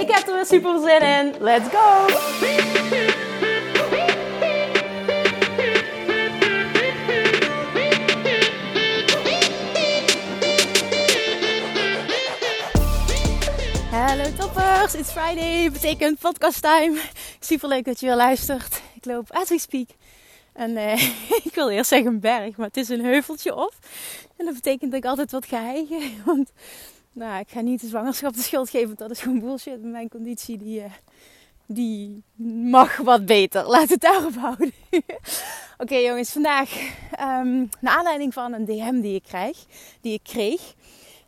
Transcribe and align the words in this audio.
Ik 0.00 0.10
heb 0.10 0.26
er 0.26 0.34
weer 0.34 0.46
super 0.46 0.80
zin 0.80 1.00
in. 1.00 1.34
Let's 1.40 1.68
go! 1.68 2.06
Hallo 13.90 14.24
toppers, 14.38 14.94
it's 14.94 15.10
Friday, 15.10 15.70
betekent 15.70 16.18
podcast 16.18 16.62
time. 16.62 17.00
Super 17.40 17.68
leuk 17.68 17.84
dat 17.84 18.00
je 18.00 18.06
weer 18.06 18.16
luistert. 18.16 18.82
Ik 18.94 19.04
loop 19.04 19.30
as 19.30 19.48
we 19.48 19.58
speak. 19.58 19.88
En 20.52 20.70
uh, 20.70 21.02
ik 21.48 21.54
wil 21.54 21.70
eerst 21.70 21.88
zeggen 21.88 22.20
berg, 22.20 22.56
maar 22.56 22.66
het 22.66 22.76
is 22.76 22.88
een 22.88 23.04
heuveltje 23.04 23.54
op. 23.54 23.74
En 24.36 24.44
dat 24.44 24.54
betekent 24.54 24.90
dat 24.90 25.00
ik 25.00 25.06
altijd 25.06 25.30
wat 25.30 25.46
ga. 25.46 25.72
Want 26.24 26.50
nou, 27.16 27.40
ik 27.40 27.48
ga 27.48 27.60
niet 27.60 27.80
de 27.80 27.86
zwangerschap 27.86 28.34
de 28.34 28.42
schuld 28.42 28.70
geven, 28.70 28.86
want 28.86 28.98
dat 28.98 29.10
is 29.10 29.20
gewoon 29.20 29.38
bullshit. 29.38 29.82
Mijn 29.82 30.08
conditie 30.08 30.58
die, 30.58 30.80
uh, 30.80 30.84
die 31.66 32.22
mag 32.72 32.96
wat 32.96 33.26
beter. 33.26 33.66
Laat 33.68 33.88
het 33.88 34.00
daarop 34.00 34.34
houden. 34.34 34.72
Oké 35.82 35.94
jongens, 35.94 36.30
vandaag 36.30 36.70
um, 37.20 37.68
naar 37.80 37.96
aanleiding 37.96 38.32
van 38.32 38.52
een 38.52 38.64
DM 38.64 39.00
die 39.00 39.14
ik 39.14 39.22
krijg, 39.22 39.64
die 40.00 40.12
ik 40.12 40.22
kreeg. 40.22 40.74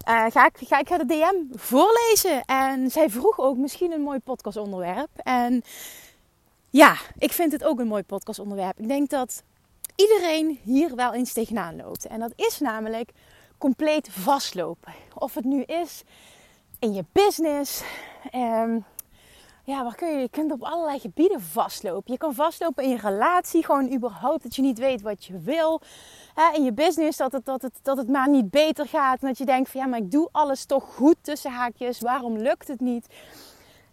Uh, 0.08 0.26
ga, 0.30 0.46
ik, 0.46 0.56
ga 0.58 0.78
ik 0.78 0.88
de 0.88 1.06
DM 1.06 1.58
voorlezen. 1.58 2.44
En 2.44 2.90
zij 2.90 3.10
vroeg 3.10 3.38
ook 3.38 3.56
misschien 3.56 3.92
een 3.92 4.02
mooi 4.02 4.18
podcastonderwerp. 4.18 5.10
En 5.16 5.62
ja, 6.70 6.96
ik 7.18 7.32
vind 7.32 7.52
het 7.52 7.64
ook 7.64 7.80
een 7.80 7.86
mooi 7.86 8.02
podcastonderwerp. 8.02 8.78
Ik 8.78 8.88
denk 8.88 9.10
dat 9.10 9.42
iedereen 9.96 10.58
hier 10.62 10.94
wel 10.94 11.14
eens 11.14 11.32
tegenaan 11.32 11.76
loopt. 11.76 12.06
En 12.06 12.20
dat 12.20 12.32
is 12.36 12.58
namelijk 12.58 13.10
compleet 13.58 14.08
vastlopen. 14.10 14.92
Of 15.14 15.34
het 15.34 15.44
nu 15.44 15.62
is 15.62 16.02
in 16.78 16.92
je 16.92 17.04
business. 17.12 17.82
Um, 18.34 18.84
ja, 19.64 19.82
waar 19.82 19.94
kun 19.94 20.08
je? 20.08 20.18
Je 20.18 20.28
kunt 20.28 20.52
op 20.52 20.62
allerlei 20.62 20.98
gebieden 20.98 21.40
vastlopen. 21.40 22.12
Je 22.12 22.18
kan 22.18 22.34
vastlopen 22.34 22.84
in 22.84 22.90
je 22.90 22.96
relatie, 22.96 23.64
gewoon 23.64 23.92
überhaupt 23.92 24.42
dat 24.42 24.56
je 24.56 24.62
niet 24.62 24.78
weet 24.78 25.02
wat 25.02 25.24
je 25.24 25.38
wil. 25.38 25.80
In 26.54 26.64
je 26.64 26.72
business, 26.72 27.18
dat 27.18 27.32
het, 27.32 27.44
dat, 27.44 27.62
het, 27.62 27.78
dat 27.82 27.96
het 27.96 28.08
maar 28.08 28.28
niet 28.28 28.50
beter 28.50 28.86
gaat. 28.86 29.20
En 29.20 29.26
dat 29.28 29.38
je 29.38 29.44
denkt 29.44 29.70
van 29.70 29.80
ja, 29.80 29.86
maar 29.86 29.98
ik 29.98 30.10
doe 30.10 30.28
alles 30.32 30.64
toch 30.64 30.84
goed 30.84 31.16
tussen 31.20 31.50
haakjes. 31.50 32.00
Waarom 32.00 32.36
lukt 32.36 32.68
het 32.68 32.80
niet? 32.80 33.06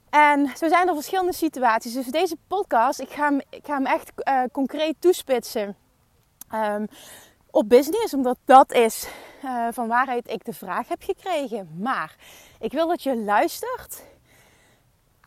En 0.10 0.52
zo 0.58 0.68
zijn 0.68 0.88
er 0.88 0.94
verschillende 0.94 1.34
situaties. 1.34 1.94
Dus 1.94 2.06
deze 2.06 2.36
podcast, 2.48 3.00
ik 3.00 3.10
ga 3.10 3.24
hem, 3.24 3.42
ik 3.50 3.66
ga 3.66 3.74
hem 3.74 3.86
echt 3.86 4.12
uh, 4.16 4.42
concreet 4.52 4.96
toespitsen 5.00 5.76
um, 6.54 6.88
op 7.52 7.70
business. 7.70 8.14
Omdat 8.14 8.38
dat 8.46 8.74
is 8.74 9.08
uh, 9.46 9.68
van 9.72 9.88
waaruit 9.88 10.30
ik 10.30 10.46
de 10.46 10.54
vraag 10.54 10.88
heb 10.88 11.04
gekregen. 11.04 11.70
Maar 11.80 12.16
ik 12.60 12.72
wil 12.72 12.88
dat 12.88 13.04
je 13.04 13.18
luistert 13.18 14.04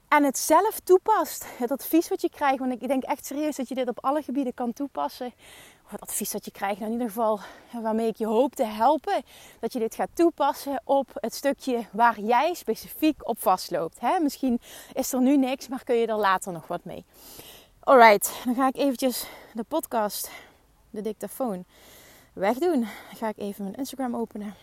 en 0.08 0.24
het 0.24 0.38
zelf 0.38 0.80
toepast. 0.84 1.46
Het 1.58 1.70
advies 1.70 2.08
wat 2.08 2.20
je 2.20 2.30
krijgt. 2.30 2.58
Want 2.58 2.72
ik 2.72 2.88
denk 2.88 3.02
echt 3.02 3.26
serieus 3.26 3.56
dat 3.56 3.68
je 3.68 3.74
dit 3.74 3.88
op 3.88 4.04
alle 4.04 4.22
gebieden 4.22 4.54
kan 4.54 4.72
toepassen. 4.72 5.32
Het 5.86 6.00
advies 6.00 6.30
dat 6.30 6.44
je 6.44 6.50
krijgt, 6.50 6.78
nou 6.78 6.92
in 6.92 6.98
ieder 6.98 7.08
geval 7.14 7.40
waarmee 7.82 8.06
ik 8.06 8.16
je 8.16 8.26
hoop 8.26 8.54
te 8.54 8.64
helpen. 8.64 9.22
Dat 9.60 9.72
je 9.72 9.78
dit 9.78 9.94
gaat 9.94 10.08
toepassen 10.14 10.80
op 10.84 11.08
het 11.14 11.34
stukje 11.34 11.84
waar 11.92 12.20
jij 12.20 12.54
specifiek 12.54 13.28
op 13.28 13.40
vastloopt. 13.40 14.00
Misschien 14.22 14.60
is 14.92 15.12
er 15.12 15.20
nu 15.20 15.36
niks, 15.36 15.68
maar 15.68 15.84
kun 15.84 15.96
je 15.96 16.06
er 16.06 16.16
later 16.16 16.52
nog 16.52 16.66
wat 16.66 16.84
mee. 16.84 17.04
Alright, 17.80 18.32
dan 18.44 18.54
ga 18.54 18.66
ik 18.66 18.76
eventjes 18.76 19.26
de 19.54 19.62
podcast, 19.62 20.30
de 20.90 21.00
dictafoon, 21.00 21.64
wegdoen. 22.38 22.86
Ga 23.16 23.28
ik 23.28 23.38
even 23.38 23.64
mijn 23.64 23.76
Instagram 23.76 24.16
openen. 24.16 24.54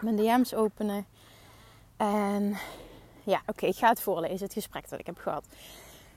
Mijn 0.00 0.16
DM's 0.16 0.52
openen. 0.54 1.06
En 1.96 2.56
ja, 3.24 3.42
oké, 3.46 3.66
ik 3.66 3.76
ga 3.76 3.88
het 3.88 4.00
voorlezen, 4.00 4.44
het 4.44 4.52
gesprek 4.52 4.88
dat 4.88 4.98
ik 4.98 5.06
heb 5.06 5.18
gehad. 5.18 5.44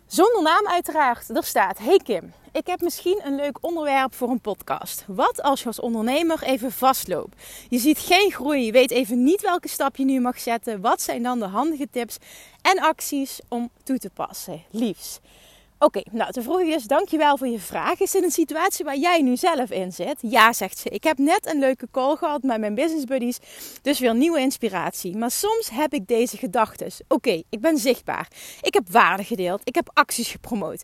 Zonder 0.07 0.41
naam 0.41 0.67
uiteraard. 0.67 1.29
Er 1.29 1.43
staat: 1.43 1.77
Hey 1.77 1.99
Kim, 2.03 2.33
ik 2.51 2.67
heb 2.67 2.81
misschien 2.81 3.21
een 3.23 3.35
leuk 3.35 3.57
onderwerp 3.61 4.13
voor 4.13 4.29
een 4.29 4.41
podcast. 4.41 5.03
Wat 5.07 5.41
als 5.41 5.59
je 5.59 5.67
als 5.67 5.79
ondernemer 5.79 6.43
even 6.43 6.71
vastloopt? 6.71 7.41
Je 7.69 7.77
ziet 7.77 7.99
geen 7.99 8.31
groei, 8.31 8.65
je 8.65 8.71
weet 8.71 8.91
even 8.91 9.23
niet 9.23 9.41
welke 9.41 9.67
stap 9.67 9.95
je 9.95 10.05
nu 10.05 10.19
mag 10.19 10.39
zetten. 10.39 10.81
Wat 10.81 11.01
zijn 11.01 11.23
dan 11.23 11.39
de 11.39 11.45
handige 11.45 11.87
tips 11.91 12.17
en 12.61 12.79
acties 12.79 13.39
om 13.47 13.69
toe 13.83 13.97
te 13.97 14.09
passen? 14.09 14.63
Liefs. 14.69 15.19
Oké, 15.79 16.01
nou, 16.11 16.31
te 16.31 16.41
vroeg 16.41 16.59
is 16.59 16.83
dankjewel 16.83 17.37
voor 17.37 17.47
je 17.47 17.59
vraag. 17.59 17.99
Is 17.99 18.11
dit 18.11 18.23
een 18.23 18.31
situatie 18.31 18.85
waar 18.85 18.97
jij 18.97 19.21
nu 19.21 19.37
zelf 19.37 19.69
in 19.69 19.91
zit? 19.91 20.17
Ja, 20.21 20.53
zegt 20.53 20.77
ze. 20.77 20.89
Ik 20.89 21.03
heb 21.03 21.17
net 21.17 21.45
een 21.45 21.59
leuke 21.59 21.87
call 21.91 22.15
gehad 22.15 22.43
met 22.43 22.59
mijn 22.59 22.75
business 22.75 23.05
buddies, 23.05 23.39
dus 23.81 23.99
weer 23.99 24.15
nieuwe 24.15 24.39
inspiratie. 24.39 25.17
Maar 25.17 25.31
soms 25.31 25.69
heb 25.69 25.93
ik 25.93 26.07
deze 26.07 26.37
gedachten. 26.37 26.87
Oké, 27.07 27.41
ik 27.49 27.61
ben 27.61 27.77
zichtbaar. 27.77 28.27
Ik 28.61 28.73
heb 28.73 28.89
waarde 28.89 29.23
gedeeld. 29.23 29.61
Ik 29.63 29.75
heb 29.75 29.89
acties 29.93 30.31
gepromoot. 30.31 30.81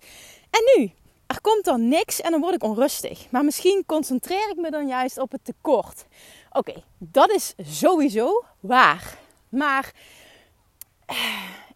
En 0.49 0.61
nu? 0.75 0.91
Er 1.27 1.41
komt 1.41 1.63
dan 1.63 1.87
niks 1.87 2.21
en 2.21 2.31
dan 2.31 2.41
word 2.41 2.55
ik 2.55 2.63
onrustig. 2.63 3.31
Maar 3.31 3.45
misschien 3.45 3.83
concentreer 3.85 4.49
ik 4.49 4.57
me 4.57 4.71
dan 4.71 4.87
juist 4.87 5.17
op 5.17 5.31
het 5.31 5.45
tekort. 5.45 6.05
Oké, 6.51 6.83
dat 6.97 7.29
is 7.29 7.53
sowieso 7.57 8.43
waar. 8.59 9.17
Maar 9.49 9.91
eh, 11.05 11.15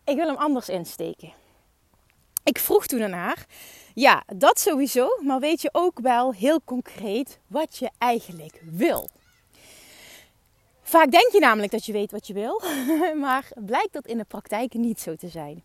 ik 0.03 0.15
wil 0.15 0.27
hem 0.27 0.35
anders 0.35 0.69
insteken. 0.69 1.43
Ik 2.45 2.59
vroeg 2.59 2.87
toen 2.87 3.03
aan 3.03 3.11
haar, 3.11 3.45
ja, 3.93 4.23
dat 4.35 4.59
sowieso, 4.59 5.07
maar 5.21 5.39
weet 5.39 5.61
je 5.61 5.69
ook 5.71 5.99
wel 5.99 6.33
heel 6.33 6.61
concreet 6.65 7.39
wat 7.47 7.77
je 7.77 7.89
eigenlijk 7.97 8.61
wil? 8.71 9.09
Vaak 10.81 11.11
denk 11.11 11.31
je 11.31 11.39
namelijk 11.39 11.71
dat 11.71 11.85
je 11.85 11.91
weet 11.91 12.11
wat 12.11 12.27
je 12.27 12.33
wil, 12.33 12.61
maar 13.25 13.51
blijkt 13.55 13.93
dat 13.93 14.07
in 14.07 14.17
de 14.17 14.23
praktijk 14.23 14.73
niet 14.73 14.99
zo 14.99 15.15
te 15.15 15.27
zijn. 15.27 15.63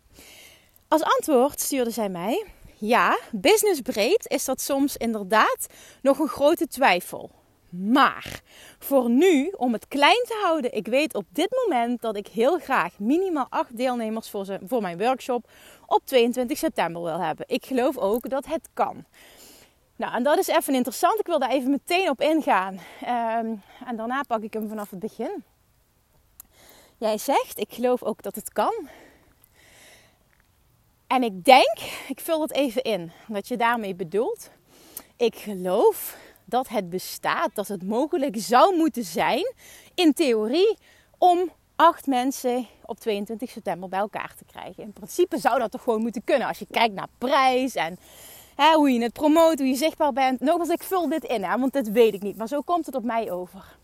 Als 0.88 1.02
antwoord 1.02 1.60
stuurde 1.60 1.90
zij 1.90 2.08
mij: 2.08 2.46
Ja, 2.78 3.18
businessbreed 3.32 4.26
is 4.28 4.44
dat 4.44 4.60
soms 4.60 4.96
inderdaad 4.96 5.66
nog 6.02 6.18
een 6.18 6.28
grote 6.28 6.66
twijfel. 6.66 7.30
Maar 7.70 8.42
voor 8.78 9.10
nu, 9.10 9.52
om 9.56 9.72
het 9.72 9.88
klein 9.88 10.24
te 10.26 10.40
houden, 10.42 10.72
ik 10.72 10.86
weet 10.86 11.14
op 11.14 11.24
dit 11.32 11.50
moment 11.66 12.00
dat 12.00 12.16
ik 12.16 12.26
heel 12.26 12.58
graag 12.58 12.98
minimaal 12.98 13.46
acht 13.48 13.76
deelnemers 13.76 14.30
voor 14.60 14.82
mijn 14.82 14.98
workshop 14.98 15.50
op 15.90 16.06
22 16.06 16.58
september 16.58 17.02
wil 17.02 17.20
hebben. 17.20 17.44
Ik 17.48 17.66
geloof 17.66 17.98
ook 17.98 18.28
dat 18.28 18.46
het 18.46 18.68
kan. 18.74 19.04
Nou, 19.96 20.14
en 20.14 20.22
dat 20.22 20.38
is 20.38 20.46
even 20.46 20.74
interessant. 20.74 21.20
Ik 21.20 21.26
wil 21.26 21.38
daar 21.38 21.50
even 21.50 21.70
meteen 21.70 22.10
op 22.10 22.20
ingaan. 22.20 22.74
Um, 22.74 23.62
en 23.86 23.96
daarna 23.96 24.22
pak 24.22 24.42
ik 24.42 24.52
hem 24.52 24.68
vanaf 24.68 24.90
het 24.90 24.98
begin. 24.98 25.44
Jij 26.98 27.18
zegt, 27.18 27.58
ik 27.58 27.72
geloof 27.72 28.02
ook 28.02 28.22
dat 28.22 28.34
het 28.34 28.52
kan. 28.52 28.88
En 31.06 31.22
ik 31.22 31.44
denk, 31.44 31.78
ik 32.08 32.20
vul 32.20 32.40
het 32.40 32.52
even 32.52 32.82
in, 32.82 33.12
dat 33.28 33.48
je 33.48 33.56
daarmee 33.56 33.94
bedoelt. 33.94 34.50
Ik 35.16 35.36
geloof 35.36 36.16
dat 36.44 36.68
het 36.68 36.90
bestaat, 36.90 37.54
dat 37.54 37.68
het 37.68 37.82
mogelijk 37.82 38.34
zou 38.38 38.76
moeten 38.76 39.04
zijn, 39.04 39.54
in 39.94 40.12
theorie, 40.12 40.76
om 41.18 41.50
acht 41.80 42.06
mensen 42.06 42.66
op 42.84 43.00
22 43.00 43.50
september 43.50 43.88
bij 43.88 43.98
elkaar 43.98 44.34
te 44.36 44.44
krijgen. 44.44 44.82
In 44.82 44.92
principe 44.92 45.38
zou 45.38 45.58
dat 45.58 45.70
toch 45.70 45.82
gewoon 45.82 46.00
moeten 46.00 46.24
kunnen 46.24 46.48
als 46.48 46.58
je 46.58 46.66
kijkt 46.70 46.94
naar 46.94 47.08
prijs 47.18 47.74
en 47.74 47.98
hè, 48.56 48.74
hoe 48.74 48.90
je 48.90 49.02
het 49.02 49.12
promoot, 49.12 49.58
hoe 49.58 49.68
je 49.68 49.74
zichtbaar 49.74 50.12
bent. 50.12 50.40
Nogmaals, 50.40 50.68
ik 50.68 50.82
vul 50.82 51.08
dit 51.08 51.24
in, 51.24 51.44
hè, 51.44 51.58
want 51.58 51.72
dat 51.72 51.88
weet 51.88 52.14
ik 52.14 52.22
niet, 52.22 52.36
maar 52.36 52.48
zo 52.48 52.60
komt 52.60 52.86
het 52.86 52.94
op 52.94 53.04
mij 53.04 53.30
over. 53.30 53.76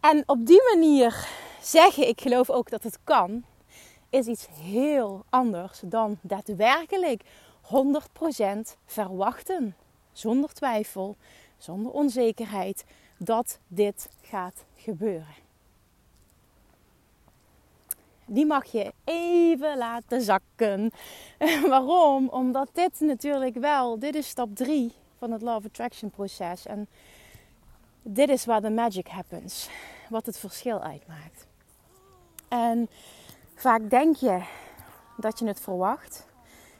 En 0.00 0.22
op 0.26 0.46
die 0.46 0.62
manier 0.74 1.28
zeggen, 1.60 2.08
ik 2.08 2.20
geloof 2.20 2.50
ook 2.50 2.70
dat 2.70 2.82
het 2.82 2.98
kan, 3.04 3.44
is 4.10 4.26
iets 4.26 4.46
heel 4.60 5.24
anders 5.30 5.80
dan 5.84 6.18
daadwerkelijk 6.20 7.22
100% 7.62 8.76
verwachten. 8.86 9.76
Zonder 10.12 10.52
twijfel, 10.52 11.16
zonder 11.58 11.92
onzekerheid 11.92 12.84
dat 13.18 13.58
dit 13.68 14.08
gaat 14.22 14.64
gebeuren 14.76 15.41
die 18.32 18.46
mag 18.46 18.64
je 18.64 18.92
even 19.04 19.78
laten 19.78 20.22
zakken. 20.22 20.90
Waarom? 21.68 22.28
Omdat 22.28 22.68
dit 22.72 23.00
natuurlijk 23.00 23.56
wel, 23.56 23.98
dit 23.98 24.14
is 24.14 24.28
stap 24.28 24.48
3 24.54 24.92
van 25.18 25.30
het 25.30 25.42
of 25.42 25.64
Attraction 25.64 26.10
proces. 26.10 26.66
En 26.66 26.88
dit 28.02 28.28
is 28.28 28.44
waar 28.44 28.60
de 28.60 28.70
magic 28.70 29.08
happens. 29.08 29.68
Wat 30.08 30.26
het 30.26 30.38
verschil 30.38 30.80
uitmaakt. 30.82 31.46
En 32.48 32.88
vaak 33.54 33.90
denk 33.90 34.16
je, 34.16 34.42
dat 35.16 35.38
je 35.38 35.46
het 35.46 35.60
verwacht. 35.60 36.26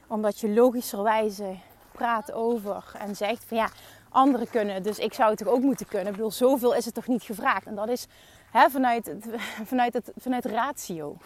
Omdat 0.06 0.40
je 0.40 0.48
logischerwijze 0.48 1.56
praat 1.92 2.32
over 2.32 2.94
en 2.98 3.16
zegt 3.16 3.44
van 3.44 3.56
ja, 3.56 3.70
anderen 4.08 4.50
kunnen, 4.50 4.82
dus 4.82 4.98
ik 4.98 5.14
zou 5.14 5.30
het 5.30 5.38
toch 5.38 5.48
ook 5.48 5.60
moeten 5.62 5.86
kunnen. 5.86 6.06
Ik 6.06 6.12
bedoel, 6.12 6.30
zoveel 6.30 6.74
is 6.74 6.84
het 6.84 6.94
toch 6.94 7.06
niet 7.06 7.22
gevraagd. 7.22 7.66
En 7.66 7.74
dat 7.74 7.88
is 7.88 8.06
hè, 8.50 8.70
vanuit, 8.70 9.14
vanuit, 9.70 9.94
het, 9.94 10.12
vanuit 10.16 10.44
ratio. 10.44 11.16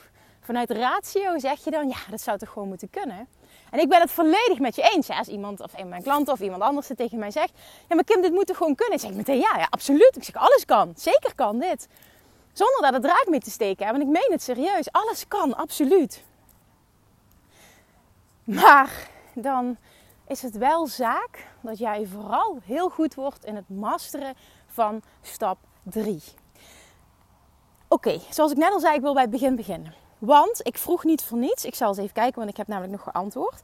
Vanuit 0.46 0.70
ratio 0.70 1.38
zeg 1.38 1.64
je 1.64 1.70
dan, 1.70 1.88
ja, 1.88 1.96
dat 2.10 2.20
zou 2.20 2.38
toch 2.38 2.48
gewoon 2.48 2.68
moeten 2.68 2.90
kunnen. 2.90 3.28
En 3.70 3.78
ik 3.78 3.88
ben 3.88 4.00
het 4.00 4.10
volledig 4.10 4.58
met 4.58 4.76
je 4.76 4.82
eens. 4.82 5.08
Als 5.08 5.28
iemand 5.28 5.60
of 5.60 5.72
een 5.72 5.78
van 5.78 5.88
mijn 5.88 6.02
klanten 6.02 6.32
of 6.32 6.40
iemand 6.40 6.62
anders 6.62 6.88
het 6.88 6.96
tegen 6.96 7.18
mij 7.18 7.30
zegt. 7.30 7.52
Ja, 7.88 7.94
maar 7.94 8.04
Kim, 8.04 8.22
dit 8.22 8.32
moet 8.32 8.46
toch 8.46 8.56
gewoon 8.56 8.74
kunnen? 8.74 8.94
Ik 8.94 9.00
zeg 9.00 9.12
meteen 9.12 9.38
ja, 9.38 9.58
ja, 9.58 9.66
absoluut. 9.70 10.16
Ik 10.16 10.24
zeg, 10.24 10.34
alles 10.34 10.64
kan. 10.64 10.92
Zeker 10.96 11.34
kan 11.34 11.58
dit. 11.58 11.88
Zonder 12.52 12.80
daar 12.80 12.92
de 12.92 13.00
draak 13.00 13.26
mee 13.28 13.40
te 13.40 13.50
steken. 13.50 13.86
Want 13.86 14.02
ik 14.02 14.08
meen 14.08 14.28
het 14.30 14.42
serieus. 14.42 14.92
Alles 14.92 15.28
kan, 15.28 15.56
absoluut. 15.56 16.24
Maar 18.44 19.08
dan 19.34 19.76
is 20.26 20.42
het 20.42 20.56
wel 20.56 20.86
zaak 20.86 21.46
dat 21.60 21.78
jij 21.78 22.06
vooral 22.06 22.58
heel 22.64 22.88
goed 22.88 23.14
wordt 23.14 23.44
in 23.44 23.56
het 23.56 23.68
masteren 23.68 24.34
van 24.66 25.02
stap 25.22 25.58
3. 25.82 26.22
Oké, 27.88 28.20
zoals 28.30 28.50
ik 28.50 28.56
net 28.56 28.72
al 28.72 28.80
zei, 28.80 28.94
ik 28.94 29.00
wil 29.00 29.12
bij 29.12 29.22
het 29.22 29.30
begin 29.30 29.56
beginnen. 29.56 30.04
Want 30.26 30.60
ik 30.66 30.78
vroeg 30.78 31.04
niet 31.04 31.22
voor 31.22 31.38
niets. 31.38 31.64
Ik 31.64 31.74
zal 31.74 31.88
eens 31.88 31.98
even 31.98 32.12
kijken, 32.12 32.38
want 32.38 32.50
ik 32.50 32.56
heb 32.56 32.66
namelijk 32.66 32.92
nog 32.92 33.02
geantwoord. 33.02 33.62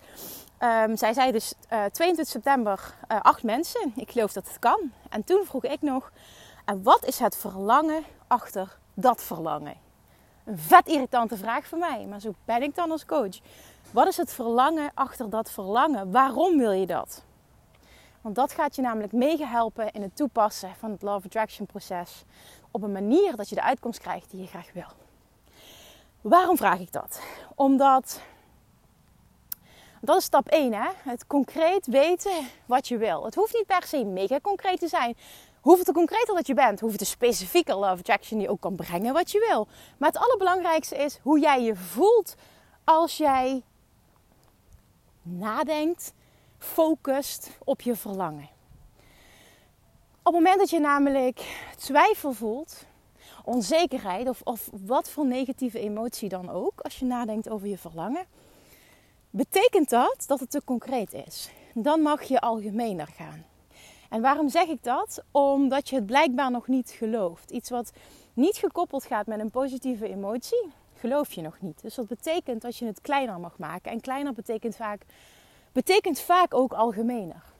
Um, 0.61 0.97
zij 0.97 1.13
zei 1.13 1.33
dus 1.33 1.55
uh, 1.73 1.85
eh, 1.85 1.93
22 1.93 2.27
september 2.27 2.95
uh, 3.13 3.21
acht 3.21 3.43
mensen. 3.43 3.93
Ik 3.97 4.11
geloof 4.11 4.33
dat 4.33 4.49
het 4.49 4.59
kan. 4.59 4.93
En 5.09 5.25
toen 5.25 5.45
vroeg 5.45 5.65
ik 5.65 5.83
nog, 5.83 6.13
en 6.65 6.83
wat 6.83 7.05
is 7.05 7.19
het 7.19 7.37
verlangen 7.37 8.05
achter 8.27 8.79
dat 8.95 9.23
verlangen? 9.23 9.75
Een 10.45 10.59
vet 10.59 10.89
irritante 10.89 11.37
vraag 11.37 11.67
voor 11.67 11.79
mij, 11.79 12.07
maar 12.07 12.21
zo 12.21 12.35
ben 12.45 12.63
ik 12.63 12.75
dan 12.75 12.91
als 12.91 13.07
coach. 13.07 13.39
Wat 13.91 14.07
is 14.07 14.17
het 14.17 14.33
verlangen 14.33 14.91
achter 14.95 15.31
dat 15.31 15.51
verlangen? 15.51 16.11
Waarom 16.11 16.59
wil 16.59 16.73
je 16.73 16.87
dat? 16.87 17.25
Want 18.21 18.35
dat 18.35 18.53
gaat 18.53 18.77
je 18.77 18.83
namelijk 18.83 19.13
meegehelpen 19.13 19.93
in 19.93 20.03
het 20.03 20.17
toepassen 20.17 20.75
van 20.79 20.91
het 20.91 21.03
Love 21.03 21.27
Attraction 21.27 21.67
proces 21.67 22.25
op 22.71 22.83
een 22.83 22.93
manier 22.93 23.37
dat 23.37 23.49
je 23.49 23.55
de 23.55 23.63
uitkomst 23.63 24.01
krijgt 24.01 24.31
die 24.31 24.41
je 24.41 24.47
graag 24.47 24.73
wil. 24.73 25.02
Waarom 26.23 26.57
vraag 26.57 26.79
ik 26.79 26.93
dat? 26.93 27.21
Omdat 27.55 28.21
dat 30.01 30.17
is 30.17 30.25
stap 30.25 30.49
1, 30.49 30.73
hè? 30.73 30.89
Het 30.97 31.27
concreet 31.27 31.87
weten 31.87 32.49
wat 32.67 32.89
je 32.89 32.97
wil. 32.97 33.25
Het 33.25 33.35
hoeft 33.35 33.55
niet 33.55 33.67
per 33.67 33.83
se 33.83 34.05
mega 34.05 34.41
concreet 34.41 34.79
te 34.79 34.89
zijn. 34.89 35.17
Hoeveel 35.61 35.85
te 35.85 35.93
concreter 35.93 36.35
dat 36.35 36.47
je 36.47 36.55
bent, 36.55 36.81
hoeveel 36.81 36.99
te 36.99 37.05
specifieker 37.05 37.75
love 37.75 37.99
attraction 37.99 38.41
je 38.41 38.49
ook 38.49 38.61
kan 38.61 38.77
brengen 38.77 39.13
wat 39.13 39.31
je 39.31 39.47
wil. 39.49 39.67
Maar 39.99 40.09
het 40.09 40.19
allerbelangrijkste 40.19 40.97
is 40.97 41.19
hoe 41.23 41.41
jij 41.41 41.63
je 41.63 41.77
voelt 41.77 42.35
als 42.85 43.17
jij 43.17 43.63
nadenkt, 45.23 46.13
focust 46.59 47.51
op 47.65 47.81
je 47.81 47.97
verlangen. 47.97 48.49
Op 50.23 50.33
het 50.33 50.43
moment 50.43 50.59
dat 50.59 50.71
je 50.71 50.81
namelijk 50.81 51.69
twijfel 51.77 52.33
voelt, 52.33 52.85
onzekerheid 53.45 54.29
of, 54.29 54.41
of 54.45 54.71
wat 54.87 55.11
voor 55.11 55.27
negatieve 55.27 55.79
emotie 55.79 56.29
dan 56.29 56.51
ook, 56.51 56.81
als 56.81 56.99
je 56.99 57.05
nadenkt 57.05 57.49
over 57.49 57.69
je 57.69 57.79
verlangen, 57.79 58.25
betekent 59.31 59.91
dat 59.91 60.25
dat 60.27 60.41
het 60.41 60.51
te 60.51 60.63
concreet 60.65 61.13
is. 61.13 61.51
Dan 61.75 62.01
mag 62.01 62.23
je 62.23 62.41
algemener 62.41 63.07
gaan. 63.07 63.45
En 64.11 64.21
waarom 64.21 64.49
zeg 64.49 64.67
ik 64.67 64.83
dat? 64.83 65.23
Omdat 65.31 65.89
je 65.89 65.97
het 65.97 66.07
blijkbaar 66.07 66.51
nog 66.51 66.69
niet 66.69 66.91
gelooft. 66.91 67.51
Iets 67.51 67.71
wat 67.71 67.93
niet 68.33 68.57
gekoppeld 68.57 69.05
gaat 69.05 69.27
met 69.27 69.41
een 69.41 69.51
positieve 69.51 70.09
emotie, 70.09 70.71
geloof 70.95 71.33
je 71.33 71.43
nog 71.43 71.61
niet. 71.61 71.83
Dus 71.83 71.95
dat 71.95 72.07
betekent 72.07 72.63
dat 72.63 72.77
je 72.77 72.87
het 72.87 73.01
kleiner 73.01 73.41
mag 73.41 73.59
maken. 73.59 73.93
En 73.93 74.01
kleiner 74.01 74.33
betekent 74.33 74.77
vaak, 74.77 75.03
betekent 75.73 76.21
vaak 76.21 76.55
ook 76.55 76.73
algemener. 76.73 77.52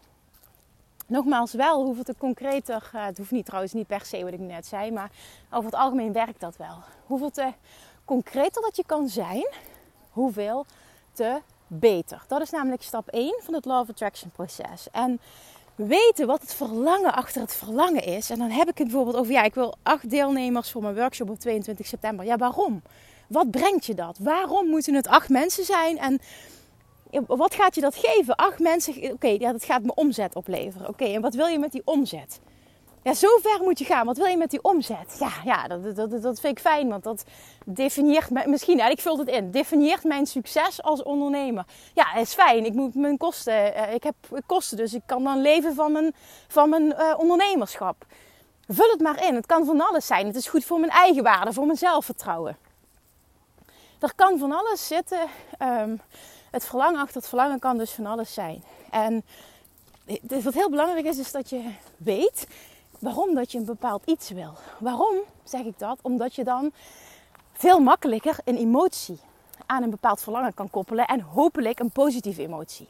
Nogmaals, 1.13 1.53
wel 1.53 1.85
hoeveel 1.85 2.05
te 2.05 2.15
concreter, 2.19 2.91
uh, 2.95 3.05
het 3.05 3.19
hoeft 3.19 3.31
niet 3.31 3.45
trouwens 3.45 3.73
niet 3.73 3.87
per 3.87 4.05
se 4.05 4.25
wat 4.25 4.33
ik 4.33 4.39
net 4.39 4.67
zei, 4.67 4.91
maar 4.91 5.11
over 5.51 5.65
het 5.71 5.81
algemeen 5.81 6.13
werkt 6.13 6.41
dat 6.41 6.57
wel. 6.57 6.77
Hoeveel 7.07 7.31
te 7.31 7.53
concreter 8.05 8.63
dat 8.63 8.77
je 8.77 8.83
kan 8.87 9.09
zijn, 9.09 9.47
hoeveel 10.11 10.67
te 11.13 11.41
beter. 11.67 12.25
Dat 12.29 12.41
is 12.41 12.51
namelijk 12.51 12.83
stap 12.83 13.09
1 13.09 13.41
van 13.43 13.55
het 13.55 13.65
Law 13.65 13.81
of 13.81 13.89
Attraction 13.89 14.31
proces. 14.31 14.89
En 14.93 15.21
weten 15.75 16.27
wat 16.27 16.41
het 16.41 16.55
verlangen 16.55 17.15
achter 17.15 17.41
het 17.41 17.55
verlangen 17.55 18.05
is. 18.05 18.31
En 18.31 18.39
dan 18.39 18.51
heb 18.51 18.69
ik 18.69 18.79
het 18.79 18.87
bijvoorbeeld 18.87 19.17
over, 19.17 19.33
ja, 19.33 19.43
ik 19.43 19.55
wil 19.55 19.75
acht 19.83 20.11
deelnemers 20.11 20.71
voor 20.71 20.83
mijn 20.83 20.95
workshop 20.95 21.31
op 21.31 21.39
22 21.39 21.87
september. 21.87 22.25
Ja, 22.25 22.37
waarom? 22.37 22.83
Wat 23.27 23.51
brengt 23.51 23.87
je 23.87 23.95
dat? 23.95 24.19
Waarom 24.19 24.67
moeten 24.69 24.95
het 24.95 25.09
acht 25.09 25.29
mensen 25.29 25.65
zijn? 25.65 25.99
En 25.99 26.21
wat 27.27 27.55
gaat 27.55 27.75
je 27.75 27.81
dat 27.81 27.97
geven? 27.97 28.37
Acht 28.37 28.59
mensen, 28.59 29.13
oké, 29.13 29.29
ja, 29.29 29.53
dat 29.53 29.65
gaat 29.65 29.83
me 29.83 29.95
omzet 29.95 30.35
opleveren. 30.35 30.89
Oké, 30.89 31.05
en 31.05 31.21
wat 31.21 31.35
wil 31.35 31.47
je 31.47 31.59
met 31.59 31.73
die 31.73 31.83
omzet? 31.85 32.41
Ja, 33.03 33.15
zo 33.15 33.29
ver 33.43 33.63
moet 33.63 33.79
je 33.79 33.85
gaan. 33.85 34.07
Wat 34.07 34.17
wil 34.17 34.27
je 34.27 34.37
met 34.37 34.51
die 34.51 34.63
omzet? 34.63 35.17
Ja, 35.19 35.33
ja 35.45 35.69
dat, 35.69 35.97
dat, 35.97 36.23
dat 36.23 36.41
vind 36.41 36.59
ik 36.59 36.65
fijn, 36.65 36.89
want 36.89 37.03
dat 37.03 37.25
definieert 37.65 38.31
mij, 38.31 38.47
misschien, 38.47 38.77
ja, 38.77 38.89
ik 38.89 39.01
vul 39.01 39.19
het 39.19 39.29
in, 39.29 39.51
definieert 39.51 40.05
mijn 40.05 40.27
succes 40.27 40.83
als 40.83 41.03
ondernemer. 41.03 41.65
Ja, 41.95 42.15
is 42.15 42.35
fijn. 42.35 42.65
Ik 42.65 42.73
moet 42.73 42.95
mijn 42.95 43.17
kosten, 43.17 43.75
eh, 43.75 43.95
ik 43.95 44.03
heb 44.03 44.15
kosten, 44.47 44.77
dus 44.77 44.95
ik 44.95 45.03
kan 45.07 45.25
dan 45.25 45.41
leven 45.41 45.75
van 45.75 45.93
mijn, 45.93 46.15
van 46.49 46.69
mijn 46.69 46.85
uh, 46.85 47.15
ondernemerschap. 47.19 48.07
Vul 48.69 48.91
het 48.91 49.01
maar 49.01 49.25
in. 49.27 49.35
Het 49.35 49.47
kan 49.47 49.65
van 49.65 49.81
alles 49.81 50.07
zijn. 50.07 50.27
Het 50.27 50.37
is 50.37 50.49
goed 50.49 50.65
voor 50.65 50.81
mijn 50.81 50.93
eigen 50.93 51.23
waarde, 51.23 51.53
voor 51.53 51.67
mijn 51.67 51.79
zelfvertrouwen. 51.79 52.57
Er 54.01 54.13
kan 54.15 54.39
van 54.39 54.53
alles 54.53 54.87
zitten. 54.87 55.21
Um, 55.63 56.01
het 56.53 56.65
verlangen 56.65 57.01
achter 57.01 57.17
het 57.17 57.29
verlangen 57.29 57.59
kan 57.59 57.79
dus 57.79 57.91
van 57.91 58.07
alles 58.07 58.35
zijn. 58.35 58.65
En 58.91 59.25
wat 60.43 60.55
heel 60.55 60.71
belangrijk 60.71 61.07
is, 61.07 61.19
is 61.19 61.33
dat 61.33 61.51
je 61.51 61.71
weet 61.97 62.47
waarom 62.99 63.35
dat 63.35 63.53
je 63.53 63.59
een 63.59 63.65
bepaald 63.65 64.03
iets 64.05 64.31
wil. 64.31 64.53
Waarom 64.79 65.17
zeg 65.45 65.65
ik 65.65 65.79
dat? 65.79 65.99
Omdat 66.03 66.35
je 66.35 66.45
dan 66.45 66.73
veel 67.53 67.81
makkelijker 67.81 68.39
een 68.45 68.57
emotie 68.57 69.21
aan 69.67 69.83
een 69.83 69.91
bepaald 69.91 70.21
verlangen 70.21 70.55
kan 70.55 70.71
koppelen 70.71 71.07
en 71.07 71.21
hopelijk 71.21 71.79
een 71.79 71.91
positieve 71.91 72.43
emotie. 72.43 72.89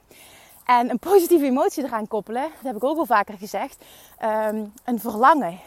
En 0.64 0.90
een 0.90 0.98
positieve 0.98 1.44
emotie 1.44 1.84
eraan 1.84 2.08
koppelen, 2.08 2.42
dat 2.42 2.62
heb 2.62 2.76
ik 2.76 2.84
ook 2.84 2.98
al 2.98 3.06
vaker 3.06 3.38
gezegd, 3.38 3.84
ehm, 4.18 4.64
een 4.84 5.00
verlangen 5.00 5.58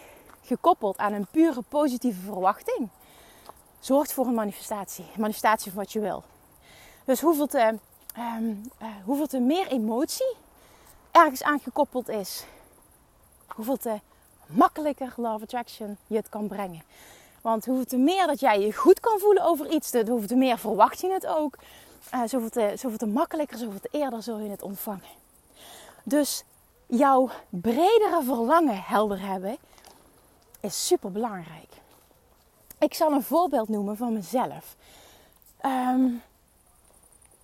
gekoppeld 0.42 0.98
aan 0.98 1.14
een 1.14 1.28
pure 1.32 1.62
positieve 1.62 2.22
verwachting, 2.22 2.90
zorgt 3.80 4.14
voor 4.14 4.26
een 4.26 4.34
manifestatie. 4.34 5.06
Een 5.14 5.22
manifestatie 5.22 5.72
van 5.72 5.82
wat 5.82 5.92
je 5.92 6.00
wil. 6.00 6.24
Dus 7.06 7.22
hoeveel 7.22 7.48
te, 7.48 7.78
um, 8.18 8.72
uh, 8.82 8.88
hoeveel 9.04 9.28
te 9.28 9.40
meer 9.40 9.68
emotie 9.68 10.36
ergens 11.12 11.44
aangekoppeld 11.44 12.10
is, 12.10 12.46
hoeveel 13.48 13.78
te 13.78 14.00
makkelijker 14.46 15.14
Love 15.16 15.44
Attraction 15.44 15.98
je 16.08 16.16
het 16.16 16.30
kan 16.30 16.48
brengen. 16.48 16.84
Want 17.42 17.66
hoeveel 17.66 17.86
te 17.86 17.98
meer 17.98 18.28
dat 18.28 18.40
jij 18.40 18.60
je 18.60 18.74
goed 18.74 19.00
kan 19.00 19.20
voelen 19.20 19.44
over 19.44 19.70
iets, 19.70 19.92
hoeveel 19.92 20.28
te 20.28 20.36
meer 20.36 20.58
verwacht 20.58 21.00
je 21.00 21.12
het 21.12 21.28
ook. 21.28 21.58
Uh, 22.14 22.22
zoveel, 22.26 22.50
te, 22.50 22.74
zoveel 22.76 22.98
te 22.98 23.06
makkelijker, 23.06 23.58
zoveel 23.58 23.80
te 23.80 23.90
eerder 23.92 24.24
zul 24.24 24.40
je 24.40 24.50
het 24.50 24.62
ontvangen. 24.62 25.10
Dus 26.04 26.44
jouw 26.88 27.30
bredere 27.50 28.22
verlangen 28.24 28.82
helder 28.82 29.22
hebben 29.22 29.58
is 30.60 30.88
super 30.88 31.12
belangrijk. 31.12 31.70
Ik 32.80 32.94
zal 32.94 33.12
een 33.12 33.24
voorbeeld 33.24 33.70
noemen 33.70 33.98
van 33.98 34.14
mezelf. 34.14 34.76
Um, 35.66 36.22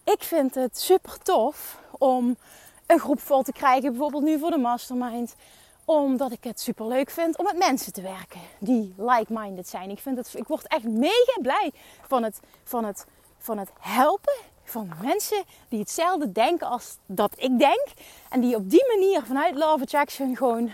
ik 0.03 0.23
vind 0.23 0.55
het 0.55 0.79
super 0.79 1.17
tof 1.17 1.77
om 1.91 2.37
een 2.85 2.99
groep 2.99 3.21
vol 3.21 3.43
te 3.43 3.51
krijgen, 3.51 3.89
bijvoorbeeld 3.89 4.23
nu 4.23 4.39
voor 4.39 4.51
de 4.51 4.57
mastermind. 4.57 5.35
Omdat 5.85 6.31
ik 6.31 6.43
het 6.43 6.61
super 6.61 6.87
leuk 6.87 7.09
vind 7.09 7.37
om 7.37 7.45
met 7.45 7.57
mensen 7.57 7.93
te 7.93 8.01
werken 8.01 8.41
die 8.59 8.93
like-minded 8.97 9.67
zijn. 9.67 9.89
Ik, 9.89 9.99
vind 9.99 10.17
het, 10.17 10.33
ik 10.35 10.47
word 10.47 10.67
echt 10.67 10.83
mega 10.83 11.39
blij 11.41 11.71
van 12.07 12.23
het, 12.23 12.39
van, 12.63 12.85
het, 12.85 13.05
van 13.37 13.57
het 13.57 13.69
helpen 13.79 14.33
van 14.63 14.91
mensen 15.01 15.43
die 15.69 15.79
hetzelfde 15.79 16.31
denken 16.31 16.67
als 16.67 16.97
dat 17.05 17.33
ik 17.37 17.59
denk. 17.59 17.87
En 18.29 18.41
die 18.41 18.55
op 18.55 18.69
die 18.69 18.85
manier 18.87 19.23
vanuit 19.23 19.55
Love 19.55 19.83
Attraction 19.83 20.35
gewoon 20.35 20.71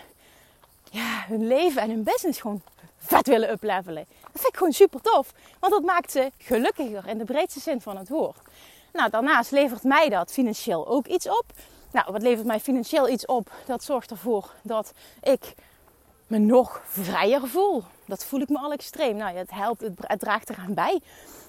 ja, 0.92 1.24
hun 1.28 1.48
leven 1.48 1.82
en 1.82 1.90
hun 1.90 2.04
business 2.04 2.42
gewoon 2.42 2.62
vet 2.98 3.28
willen 3.28 3.52
uplevelen. 3.52 4.06
Dat 4.22 4.42
vind 4.42 4.48
ik 4.48 4.58
gewoon 4.58 4.74
super 4.74 5.02
tof. 5.02 5.34
Want 5.60 5.74
dat 5.74 5.84
maakt 5.84 6.12
ze 6.12 6.32
gelukkiger 6.38 7.08
in 7.08 7.18
de 7.18 7.24
breedste 7.24 7.60
zin 7.60 7.82
van 7.82 7.98
het 7.98 8.10
woord. 8.10 8.38
Nou, 8.98 9.10
daarnaast 9.10 9.52
levert 9.52 9.84
mij 9.84 10.10
dat 10.10 10.32
financieel 10.32 10.88
ook 10.88 11.08
iets 11.08 11.28
op. 11.28 11.46
Nou, 11.92 12.12
wat 12.12 12.22
levert 12.22 12.48
mij 12.48 12.60
financieel 12.60 13.10
iets 13.10 13.26
op? 13.26 13.52
Dat 13.66 13.84
zorgt 13.84 14.12
ervoor 14.12 14.54
dat 14.62 14.94
ik 15.24 15.54
me 16.28 16.38
nog 16.38 16.82
vrijer 16.86 17.48
voel. 17.48 17.84
Dat 18.06 18.26
voel 18.26 18.40
ik 18.40 18.50
me 18.50 18.60
al 18.60 18.72
extreem. 18.72 19.16
Nou, 19.16 19.38
het 19.38 19.52
helpt, 19.52 19.82
het 19.98 20.20
draagt 20.20 20.50
eraan 20.50 20.74
bij. 20.74 21.00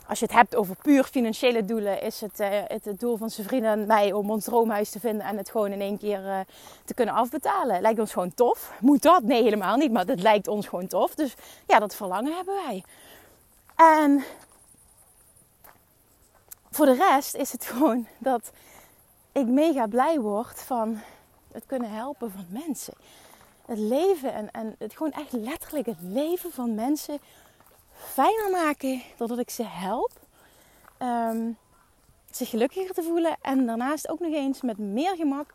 Als 0.08 0.18
je 0.18 0.24
het 0.24 0.34
hebt 0.34 0.56
over 0.56 0.76
puur 0.82 1.04
financiële 1.04 1.64
doelen, 1.64 2.02
is 2.02 2.20
het, 2.20 2.40
uh, 2.40 2.48
het, 2.66 3.00
doel 3.00 3.16
van 3.16 3.30
zijn 3.30 3.64
en 3.64 3.86
mij 3.86 4.12
om 4.12 4.30
ons 4.30 4.44
droomhuis 4.44 4.90
te 4.90 5.00
vinden 5.00 5.26
en 5.26 5.36
het 5.36 5.50
gewoon 5.50 5.72
in 5.72 5.80
één 5.80 5.98
keer 5.98 6.24
uh, 6.24 6.38
te 6.84 6.94
kunnen 6.94 7.14
afbetalen. 7.14 7.80
Lijkt 7.80 8.00
ons 8.00 8.12
gewoon 8.12 8.34
tof. 8.34 8.72
Moet 8.80 9.02
dat? 9.02 9.22
Nee, 9.22 9.42
helemaal 9.42 9.76
niet, 9.76 9.92
maar 9.92 10.06
het 10.06 10.22
lijkt 10.22 10.48
ons 10.48 10.66
gewoon 10.66 10.86
tof. 10.86 11.14
Dus 11.14 11.34
ja, 11.66 11.78
dat 11.78 11.94
verlangen 11.94 12.34
hebben 12.36 12.54
wij. 12.66 12.84
En 13.76 14.24
voor 16.78 16.86
de 16.86 17.04
rest 17.10 17.34
is 17.34 17.52
het 17.52 17.64
gewoon 17.72 18.06
dat 18.18 18.50
ik 19.32 19.46
mega 19.46 19.86
blij 19.86 20.20
word 20.20 20.62
van 20.62 21.00
het 21.52 21.66
kunnen 21.66 21.90
helpen 21.90 22.30
van 22.30 22.46
mensen. 22.48 22.94
Het 23.66 23.78
leven 23.78 24.32
en, 24.32 24.50
en 24.50 24.74
het 24.78 24.96
gewoon 24.96 25.12
echt 25.12 25.32
letterlijk 25.32 25.86
het 25.86 26.00
leven 26.02 26.52
van 26.52 26.74
mensen 26.74 27.18
fijner 27.92 28.50
maken 28.50 29.02
doordat 29.16 29.38
ik 29.38 29.50
ze 29.50 29.64
help. 29.64 30.12
Um, 31.02 31.56
zich 32.30 32.48
gelukkiger 32.48 32.94
te 32.94 33.02
voelen 33.02 33.36
en 33.40 33.66
daarnaast 33.66 34.08
ook 34.08 34.20
nog 34.20 34.32
eens 34.32 34.62
met 34.62 34.78
meer 34.78 35.16
gemak 35.16 35.54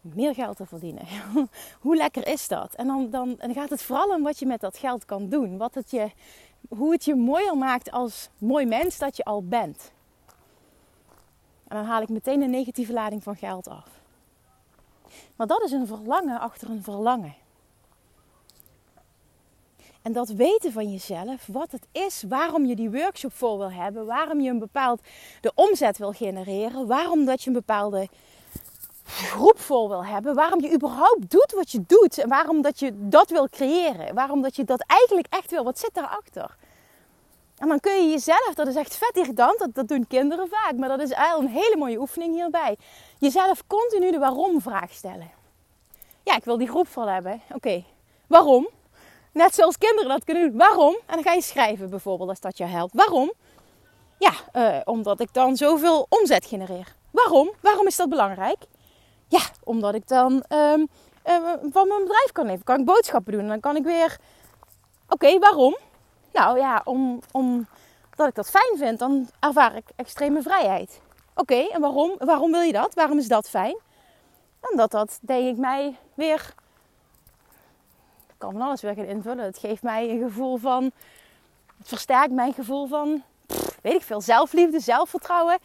meer 0.00 0.34
geld 0.34 0.56
te 0.56 0.66
verdienen. 0.66 1.06
hoe 1.80 1.96
lekker 1.96 2.26
is 2.26 2.48
dat? 2.48 2.74
En 2.74 2.86
dan, 2.86 3.10
dan 3.10 3.38
gaat 3.52 3.70
het 3.70 3.82
vooral 3.82 4.08
om 4.08 4.22
wat 4.22 4.38
je 4.38 4.46
met 4.46 4.60
dat 4.60 4.78
geld 4.78 5.04
kan 5.04 5.28
doen. 5.28 5.58
Wat 5.58 5.74
het 5.74 5.90
je, 5.90 6.10
hoe 6.68 6.92
het 6.92 7.04
je 7.04 7.14
mooier 7.14 7.56
maakt 7.56 7.90
als 7.90 8.28
mooi 8.38 8.66
mens 8.66 8.98
dat 8.98 9.16
je 9.16 9.24
al 9.24 9.42
bent. 9.42 9.92
Dan 11.74 11.84
haal 11.84 12.02
ik 12.02 12.08
meteen 12.08 12.42
een 12.42 12.50
negatieve 12.50 12.92
lading 12.92 13.22
van 13.22 13.36
geld 13.36 13.68
af. 13.68 13.88
Maar 15.36 15.46
dat 15.46 15.62
is 15.62 15.72
een 15.72 15.86
verlangen 15.86 16.40
achter 16.40 16.70
een 16.70 16.82
verlangen. 16.82 17.34
En 20.02 20.12
dat 20.12 20.28
weten 20.28 20.72
van 20.72 20.92
jezelf, 20.92 21.46
wat 21.46 21.72
het 21.72 21.86
is, 21.92 22.24
waarom 22.28 22.64
je 22.64 22.76
die 22.76 22.90
workshop 22.90 23.32
voor 23.32 23.58
wil 23.58 23.72
hebben, 23.72 24.06
waarom 24.06 24.40
je 24.40 24.50
een 24.50 24.58
bepaald 24.58 25.00
de 25.40 25.52
omzet 25.54 25.98
wil 25.98 26.12
genereren, 26.12 26.86
waarom 26.86 27.24
dat 27.24 27.42
je 27.42 27.46
een 27.46 27.56
bepaalde 27.56 28.08
groep 29.04 29.58
voor 29.58 29.88
wil 29.88 30.04
hebben, 30.04 30.34
waarom 30.34 30.60
je 30.60 30.72
überhaupt 30.74 31.30
doet 31.30 31.52
wat 31.52 31.70
je 31.70 31.84
doet 31.86 32.18
en 32.18 32.28
waarom 32.28 32.62
dat 32.62 32.78
je 32.78 33.08
dat 33.08 33.30
wil 33.30 33.48
creëren, 33.48 34.14
waarom 34.14 34.42
dat 34.42 34.56
je 34.56 34.64
dat 34.64 34.84
eigenlijk 34.86 35.26
echt 35.30 35.50
wil, 35.50 35.64
wat 35.64 35.78
zit 35.78 35.94
daarachter? 35.94 36.56
En 37.58 37.68
dan 37.68 37.80
kun 37.80 38.04
je 38.04 38.10
jezelf, 38.10 38.52
dat 38.54 38.66
is 38.66 38.74
echt 38.74 38.96
vet 38.96 39.16
irritant, 39.16 39.58
dat, 39.58 39.74
dat 39.74 39.88
doen 39.88 40.06
kinderen 40.06 40.48
vaak, 40.48 40.76
maar 40.76 40.88
dat 40.88 41.00
is 41.00 41.10
eigenlijk 41.10 41.54
een 41.54 41.60
hele 41.60 41.76
mooie 41.76 41.98
oefening 41.98 42.34
hierbij. 42.34 42.76
Jezelf 43.18 43.66
continu 43.66 44.10
de 44.10 44.18
waarom 44.18 44.60
vraag 44.60 44.92
stellen. 44.92 45.30
Ja, 46.22 46.36
ik 46.36 46.44
wil 46.44 46.58
die 46.58 46.68
groep 46.68 46.88
vol 46.88 47.08
hebben. 47.08 47.40
Oké, 47.52 47.84
waarom? 48.26 48.68
Net 49.32 49.54
zoals 49.54 49.78
kinderen 49.78 50.08
dat 50.08 50.24
kunnen 50.24 50.48
doen. 50.48 50.58
Waarom? 50.58 50.94
En 51.06 51.14
dan 51.14 51.22
ga 51.22 51.32
je 51.32 51.42
schrijven 51.42 51.90
bijvoorbeeld, 51.90 52.28
als 52.28 52.40
dat 52.40 52.58
je 52.58 52.64
helpt. 52.64 52.94
Waarom? 52.94 53.32
Ja, 54.18 54.32
uh, 54.52 54.80
omdat 54.84 55.20
ik 55.20 55.28
dan 55.32 55.56
zoveel 55.56 56.06
omzet 56.08 56.46
genereer. 56.46 56.94
Waarom? 57.10 57.50
Waarom 57.60 57.86
is 57.86 57.96
dat 57.96 58.08
belangrijk? 58.08 58.58
Ja, 59.28 59.40
omdat 59.64 59.94
ik 59.94 60.08
dan 60.08 60.44
um, 60.48 60.88
uh, 61.26 61.52
van 61.72 61.88
mijn 61.88 62.00
bedrijf 62.00 62.32
kan 62.32 62.46
leven. 62.46 62.64
Kan 62.64 62.80
ik 62.80 62.84
boodschappen 62.84 63.32
doen 63.32 63.40
en 63.42 63.48
dan 63.48 63.60
kan 63.60 63.76
ik 63.76 63.84
weer... 63.84 64.18
Oké, 65.08 65.38
waarom? 65.38 65.76
Nou 66.34 66.58
ja, 66.58 66.80
om, 66.84 67.20
omdat 67.32 68.28
ik 68.28 68.34
dat 68.34 68.50
fijn 68.50 68.76
vind, 68.76 68.98
dan 68.98 69.28
ervaar 69.40 69.76
ik 69.76 69.84
extreme 69.96 70.42
vrijheid. 70.42 71.00
Oké, 71.34 71.54
en 71.54 71.80
waarom? 71.80 72.14
Waarom 72.18 72.50
wil 72.50 72.60
je 72.60 72.72
dat? 72.72 72.94
Waarom 72.94 73.18
is 73.18 73.28
dat 73.28 73.48
fijn? 73.48 73.76
Omdat 74.70 74.90
dat, 74.90 75.18
denk 75.22 75.48
ik, 75.48 75.56
mij 75.56 75.96
weer 76.14 76.54
kan 78.38 78.52
van 78.52 78.60
alles 78.60 78.80
weer 78.80 78.94
gaan 78.94 79.04
invullen. 79.04 79.44
Het 79.44 79.58
geeft 79.58 79.82
mij 79.82 80.10
een 80.10 80.22
gevoel 80.22 80.56
van. 80.56 80.84
Het 81.78 81.88
versterkt 81.88 82.32
mijn 82.32 82.52
gevoel 82.52 82.86
van. 82.86 83.22
weet 83.82 83.94
ik 83.94 84.02
veel, 84.02 84.20
zelfliefde, 84.20 84.80
zelfvertrouwen. 84.80 85.58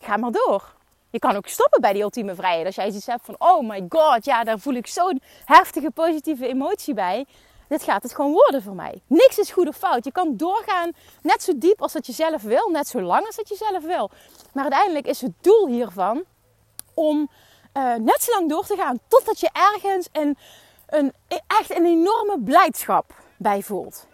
Ga 0.00 0.16
maar 0.16 0.32
door. 0.32 0.74
Je 1.10 1.18
kan 1.18 1.36
ook 1.36 1.46
stoppen 1.46 1.80
bij 1.80 1.92
die 1.92 2.02
ultieme 2.02 2.34
vrijheid. 2.34 2.66
Als 2.66 2.74
jij 2.74 2.86
iets 2.86 3.06
hebt 3.06 3.24
van: 3.24 3.34
oh 3.38 3.68
my 3.68 3.86
god, 3.88 4.24
ja, 4.24 4.44
daar 4.44 4.58
voel 4.58 4.74
ik 4.74 4.86
zo'n 4.86 5.20
heftige 5.44 5.90
positieve 5.90 6.48
emotie 6.48 6.94
bij. 6.94 7.26
Dit 7.68 7.82
gaat 7.82 8.02
het 8.02 8.14
gewoon 8.14 8.32
worden 8.32 8.62
voor 8.62 8.74
mij. 8.74 9.02
Niks 9.06 9.38
is 9.38 9.50
goed 9.50 9.68
of 9.68 9.76
fout. 9.76 10.04
Je 10.04 10.12
kan 10.12 10.36
doorgaan 10.36 10.92
net 11.22 11.42
zo 11.42 11.52
diep 11.56 11.82
als 11.82 11.92
dat 11.92 12.06
je 12.06 12.12
zelf 12.12 12.42
wil, 12.42 12.68
net 12.70 12.88
zo 12.88 13.00
lang 13.00 13.26
als 13.26 13.36
dat 13.36 13.48
je 13.48 13.56
zelf 13.56 13.84
wil. 13.84 14.10
Maar 14.52 14.62
uiteindelijk 14.62 15.06
is 15.06 15.20
het 15.20 15.32
doel 15.40 15.66
hiervan 15.66 16.24
om 16.94 17.30
uh, 17.76 17.94
net 17.94 18.22
zo 18.22 18.32
lang 18.32 18.48
door 18.48 18.66
te 18.66 18.76
gaan 18.76 18.98
totdat 19.08 19.40
je 19.40 19.50
ergens 19.52 20.08
een 20.12 20.36
een, 20.86 21.12
echt 21.46 21.76
een 21.76 21.84
enorme 21.84 22.40
blijdschap 22.44 23.14
bij 23.36 23.62
voelt. 23.62 24.06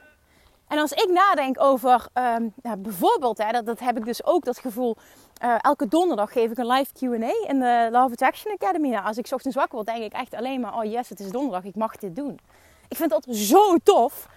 En 0.68 0.78
als 0.78 0.92
ik 0.92 1.10
nadenk 1.10 1.60
over 1.60 2.06
um, 2.14 2.54
bijvoorbeeld, 2.78 3.38
hè, 3.38 3.50
dat, 3.50 3.66
dat 3.66 3.80
heb 3.80 3.96
ik 3.96 4.04
dus 4.04 4.24
ook 4.24 4.44
dat 4.44 4.58
gevoel. 4.58 4.96
Uh, 5.44 5.54
elke 5.60 5.88
donderdag 5.88 6.32
geef 6.32 6.50
ik 6.50 6.58
een 6.58 6.66
live 6.66 6.92
QA 6.92 7.48
in 7.48 7.58
de 7.60 7.88
Love 7.90 8.12
Attraction 8.12 8.52
Academy. 8.52 8.88
Nou, 8.88 9.04
als 9.04 9.16
ik 9.18 9.28
ochtends 9.32 9.56
wakker 9.56 9.74
word, 9.74 9.86
denk 9.86 10.02
ik 10.02 10.12
echt 10.12 10.34
alleen 10.34 10.60
maar: 10.60 10.74
oh 10.74 10.84
yes, 10.84 11.08
het 11.08 11.20
is 11.20 11.30
donderdag, 11.30 11.64
ik 11.64 11.74
mag 11.74 11.96
dit 11.96 12.16
doen. 12.16 12.38
Ik 12.92 12.98
vind 12.98 13.10
dat 13.10 13.26
zo 13.36 13.76
tof. 13.76 14.28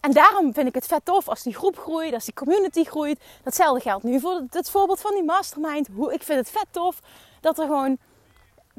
En 0.00 0.12
daarom 0.12 0.54
vind 0.54 0.68
ik 0.68 0.74
het 0.74 0.86
vet 0.86 1.04
tof 1.04 1.28
als 1.28 1.42
die 1.42 1.54
groep 1.54 1.78
groeit, 1.78 2.14
als 2.14 2.24
die 2.24 2.34
community 2.34 2.84
groeit. 2.84 3.20
Datzelfde 3.42 3.80
geldt 3.80 4.04
nu 4.04 4.20
voor 4.20 4.42
het 4.50 4.70
voorbeeld 4.70 5.00
van 5.00 5.14
die 5.14 5.24
mastermind. 5.24 5.88
Ik 6.10 6.22
vind 6.22 6.38
het 6.38 6.50
vet 6.50 6.66
tof 6.70 7.00
dat 7.40 7.58
er 7.58 7.64
gewoon 7.64 7.98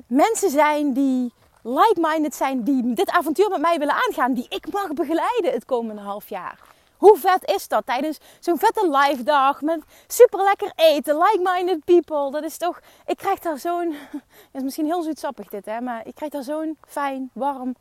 mensen 0.08 0.50
zijn 0.50 0.93
die 0.93 1.34
like-minded 1.63 2.36
zijn 2.36 2.63
die 2.63 2.93
dit 2.93 3.10
avontuur 3.10 3.50
met 3.50 3.62
mij 3.62 3.77
willen 3.77 4.03
aangaan, 4.08 4.34
die 4.34 4.46
ik 4.50 4.72
mag 4.72 4.93
begeleiden 4.93 5.51
het 5.51 5.65
komende 5.65 6.01
half 6.01 6.29
jaar. 6.29 6.60
Hoe 6.98 7.17
vet 7.17 7.50
is 7.50 7.67
dat 7.67 7.86
tijdens 7.86 8.17
zo'n 8.39 8.60
vette 8.60 8.89
live 8.89 9.24
dag 9.24 9.62
met 9.62 9.81
super 10.08 10.43
lekker 10.43 10.72
eten, 10.75 11.17
like-minded 11.17 11.86
people? 11.86 12.31
Dat 12.31 12.43
is 12.43 12.58
toch, 12.58 12.79
ik 13.05 13.17
krijg 13.17 13.39
daar 13.39 13.58
zo'n, 13.58 13.96
is 14.53 14.62
misschien 14.62 14.86
heel 14.86 15.01
zoetsappig 15.01 15.48
dit 15.48 15.65
hè, 15.65 15.81
maar 15.81 16.08
ik 16.08 16.15
krijg 16.15 16.31
daar 16.31 16.43
zo'n 16.43 16.77
fijn, 16.88 17.29
warm, 17.34 17.75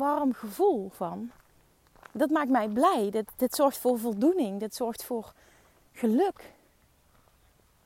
warm 0.00 0.32
gevoel 0.32 0.88
van. 0.88 1.30
Dat 2.12 2.30
maakt 2.30 2.50
mij 2.50 2.68
blij. 2.68 3.10
Dit, 3.10 3.30
dit 3.36 3.54
zorgt 3.54 3.78
voor 3.78 3.98
voldoening. 3.98 4.60
Dit 4.60 4.74
zorgt 4.74 5.04
voor 5.04 5.32
geluk. 5.92 6.52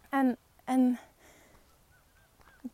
En, 0.08 0.36
en 0.64 0.98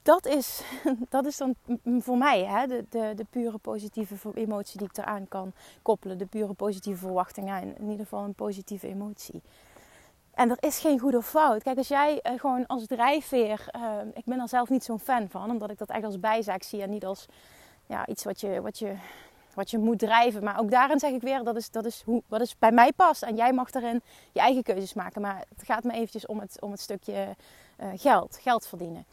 dat 0.02 0.26
is, 0.26 0.62
dat 1.08 1.26
is 1.26 1.36
dan 1.36 1.54
voor 1.98 2.18
mij 2.18 2.44
hè, 2.44 2.66
de, 2.66 2.84
de, 2.90 3.12
de 3.16 3.26
pure 3.30 3.58
positieve 3.58 4.30
emotie 4.34 4.78
die 4.78 4.88
ik 4.88 4.96
eraan 4.96 5.28
kan 5.28 5.52
koppelen. 5.82 6.18
De 6.18 6.26
pure 6.26 6.52
positieve 6.52 6.98
verwachtingen. 6.98 7.62
In, 7.62 7.90
ieder 7.90 8.04
geval 8.04 8.24
een 8.24 8.34
positieve 8.34 8.88
emotie. 8.88 9.42
En 10.30 10.50
er 10.50 10.56
is 10.60 10.78
geen 10.78 10.98
goed 10.98 11.14
of 11.14 11.28
fout. 11.28 11.62
Kijk, 11.62 11.76
als 11.76 11.88
jij 11.88 12.20
uh, 12.22 12.40
gewoon 12.40 12.66
als 12.66 12.86
drijfveer. 12.86 13.68
Uh, 13.76 13.92
ik 14.14 14.24
ben 14.24 14.40
er 14.40 14.48
zelf 14.48 14.68
niet 14.68 14.84
zo'n 14.84 15.00
fan 15.00 15.28
van, 15.28 15.50
omdat 15.50 15.70
ik 15.70 15.78
dat 15.78 15.88
echt 15.88 16.04
als 16.04 16.20
bijzaak 16.20 16.62
zie 16.62 16.82
en 16.82 16.90
niet 16.90 17.04
als 17.04 17.26
ja, 17.90 18.06
iets 18.06 18.24
wat 18.24 18.40
je, 18.40 18.60
wat, 18.60 18.78
je, 18.78 18.94
wat 19.54 19.70
je 19.70 19.78
moet 19.78 19.98
drijven. 19.98 20.44
Maar 20.44 20.60
ook 20.60 20.70
daarin 20.70 20.98
zeg 20.98 21.12
ik 21.12 21.22
weer: 21.22 21.44
dat 21.44 21.56
is, 21.56 21.70
dat 21.70 21.84
is 21.84 22.02
hoe, 22.04 22.22
wat 22.26 22.40
is 22.40 22.58
bij 22.58 22.72
mij 22.72 22.92
past. 22.92 23.22
En 23.22 23.36
jij 23.36 23.52
mag 23.52 23.70
daarin 23.70 24.02
je 24.32 24.40
eigen 24.40 24.62
keuzes 24.62 24.94
maken. 24.94 25.20
Maar 25.20 25.44
het 25.56 25.66
gaat 25.66 25.84
me 25.84 25.92
eventjes 25.92 26.26
om 26.26 26.40
het, 26.40 26.60
om 26.60 26.70
het 26.70 26.80
stukje 26.80 27.36
uh, 27.80 27.86
geld, 27.96 28.38
geld 28.42 28.66
verdienen. 28.66 29.04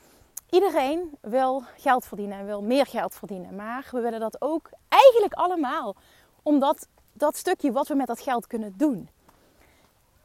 Iedereen 0.49 1.17
wil 1.21 1.63
geld 1.77 2.05
verdienen 2.05 2.39
en 2.39 2.45
wil 2.45 2.61
meer 2.61 2.85
geld 2.85 3.15
verdienen. 3.15 3.55
Maar 3.55 3.87
we 3.91 3.99
willen 3.99 4.19
dat 4.19 4.41
ook 4.41 4.69
eigenlijk 4.87 5.33
allemaal. 5.33 5.95
Omdat 6.43 6.87
dat 7.13 7.37
stukje 7.37 7.71
wat 7.71 7.87
we 7.87 7.95
met 7.95 8.07
dat 8.07 8.21
geld 8.21 8.47
kunnen 8.47 8.73
doen. 8.77 9.09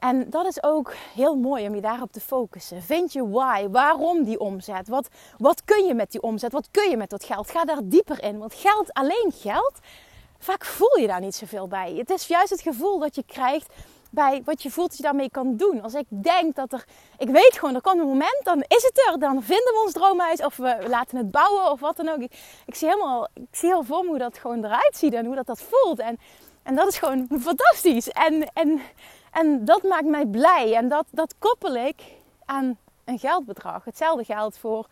En 0.02 0.30
dat 0.30 0.46
is 0.46 0.62
ook 0.62 0.94
heel 1.14 1.36
mooi 1.36 1.66
om 1.66 1.74
je 1.74 1.80
daarop 1.80 2.12
te 2.12 2.20
focussen. 2.20 2.82
Vind 2.82 3.12
je 3.12 3.28
why? 3.28 3.68
Waarom 3.68 4.24
die 4.24 4.40
omzet? 4.40 4.88
Wat, 4.88 5.08
wat 5.38 5.64
kun 5.64 5.84
je 5.84 5.94
met 5.94 6.10
die 6.10 6.22
omzet? 6.22 6.52
Wat 6.52 6.68
kun 6.70 6.90
je 6.90 6.96
met 6.96 7.10
dat 7.10 7.24
geld? 7.24 7.50
Ga 7.50 7.64
daar 7.64 7.80
dieper 7.82 8.22
in. 8.22 8.38
Want 8.38 8.54
geld, 8.54 8.92
alleen 8.92 9.32
geld, 9.34 9.72
vaak 10.38 10.64
voel 10.64 10.98
je 10.98 11.06
daar 11.06 11.20
niet 11.20 11.34
zoveel 11.34 11.68
bij. 11.68 11.94
Het 11.96 12.10
is 12.10 12.26
juist 12.26 12.50
het 12.50 12.60
gevoel 12.60 12.98
dat 12.98 13.14
je 13.14 13.22
krijgt 13.26 13.72
bij 14.10 14.42
wat 14.44 14.62
je 14.62 14.70
voelt 14.70 14.88
dat 14.88 14.96
je 14.96 15.02
daarmee 15.02 15.30
kan 15.30 15.56
doen. 15.56 15.82
Als 15.82 15.94
ik 15.94 16.06
denk 16.08 16.54
dat 16.56 16.72
er, 16.72 16.84
ik 17.18 17.28
weet 17.28 17.58
gewoon, 17.58 17.74
er 17.74 17.80
komt 17.80 18.00
een 18.00 18.06
moment, 18.06 18.40
dan 18.42 18.58
is 18.58 18.82
het 18.82 19.08
er. 19.10 19.18
Dan 19.18 19.42
vinden 19.42 19.72
we 19.72 19.82
ons 19.84 19.92
droomhuis 19.92 20.44
of 20.44 20.56
we 20.56 20.86
laten 20.88 21.16
het 21.16 21.30
bouwen 21.30 21.70
of 21.70 21.80
wat 21.80 21.96
dan 21.96 22.08
ook. 22.08 22.20
Ik, 22.20 22.32
ik 22.66 22.74
zie 22.74 22.88
helemaal, 22.88 23.28
ik 23.34 23.56
zie 23.56 23.68
heel 23.68 23.82
voor 23.82 24.02
me 24.02 24.08
hoe 24.08 24.18
dat 24.18 24.38
gewoon 24.38 24.64
eruit 24.64 24.96
ziet 24.96 25.14
en 25.14 25.26
hoe 25.26 25.34
dat, 25.34 25.46
dat 25.46 25.60
voelt. 25.60 25.98
En, 25.98 26.18
en 26.62 26.74
dat 26.74 26.88
is 26.88 26.98
gewoon 26.98 27.28
fantastisch. 27.40 28.08
En, 28.08 28.50
en, 28.52 28.80
en 29.32 29.64
dat 29.64 29.82
maakt 29.82 30.06
mij 30.06 30.26
blij. 30.26 30.74
En 30.74 30.88
dat, 30.88 31.06
dat 31.10 31.34
koppel 31.38 31.76
ik 31.76 32.02
aan 32.44 32.78
een 33.04 33.18
geldbedrag. 33.18 33.84
Hetzelfde 33.84 34.24
geldt 34.24 34.58
voor, 34.58 34.86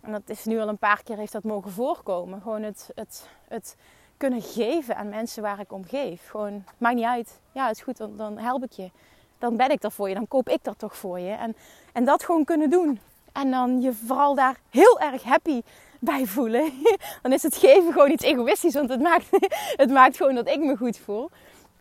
en 0.00 0.12
dat 0.12 0.22
is 0.26 0.44
nu 0.44 0.60
al 0.60 0.68
een 0.68 0.78
paar 0.78 1.02
keer 1.02 1.16
heeft 1.16 1.32
dat 1.32 1.44
mogen 1.44 1.70
voorkomen. 1.70 2.40
Gewoon 2.42 2.62
het, 2.62 2.90
het, 2.94 3.28
het 3.48 3.76
kunnen 4.16 4.42
geven 4.42 4.96
aan 4.96 5.08
mensen 5.08 5.42
waar 5.42 5.60
ik 5.60 5.72
om 5.72 5.84
geef. 5.84 6.28
Gewoon, 6.28 6.64
maakt 6.78 6.94
niet 6.94 7.04
uit. 7.04 7.40
Ja, 7.52 7.66
het 7.66 7.76
is 7.76 7.82
goed, 7.82 7.96
dan, 7.96 8.16
dan 8.16 8.38
help 8.38 8.64
ik 8.64 8.72
je. 8.72 8.90
Dan 9.38 9.56
ben 9.56 9.70
ik 9.70 9.82
er 9.82 9.92
voor 9.92 10.08
je, 10.08 10.14
dan 10.14 10.28
koop 10.28 10.48
ik 10.48 10.64
dat 10.64 10.78
toch 10.78 10.96
voor 10.96 11.18
je. 11.18 11.32
En, 11.32 11.56
en 11.92 12.04
dat 12.04 12.24
gewoon 12.24 12.44
kunnen 12.44 12.70
doen. 12.70 13.00
En 13.32 13.50
dan 13.50 13.80
je 13.80 13.92
vooral 13.92 14.34
daar 14.34 14.56
heel 14.70 15.00
erg 15.00 15.22
happy 15.22 15.62
bij 15.98 16.26
voelen. 16.26 16.72
Dan 17.22 17.32
is 17.32 17.42
het 17.42 17.56
geven 17.56 17.92
gewoon 17.92 18.10
iets 18.10 18.24
egoïstisch, 18.24 18.74
want 18.74 18.88
het 18.88 19.00
maakt, 19.00 19.26
het 19.82 19.90
maakt 19.90 20.16
gewoon 20.16 20.34
dat 20.34 20.48
ik 20.48 20.58
me 20.58 20.76
goed 20.76 20.98
voel. 20.98 21.30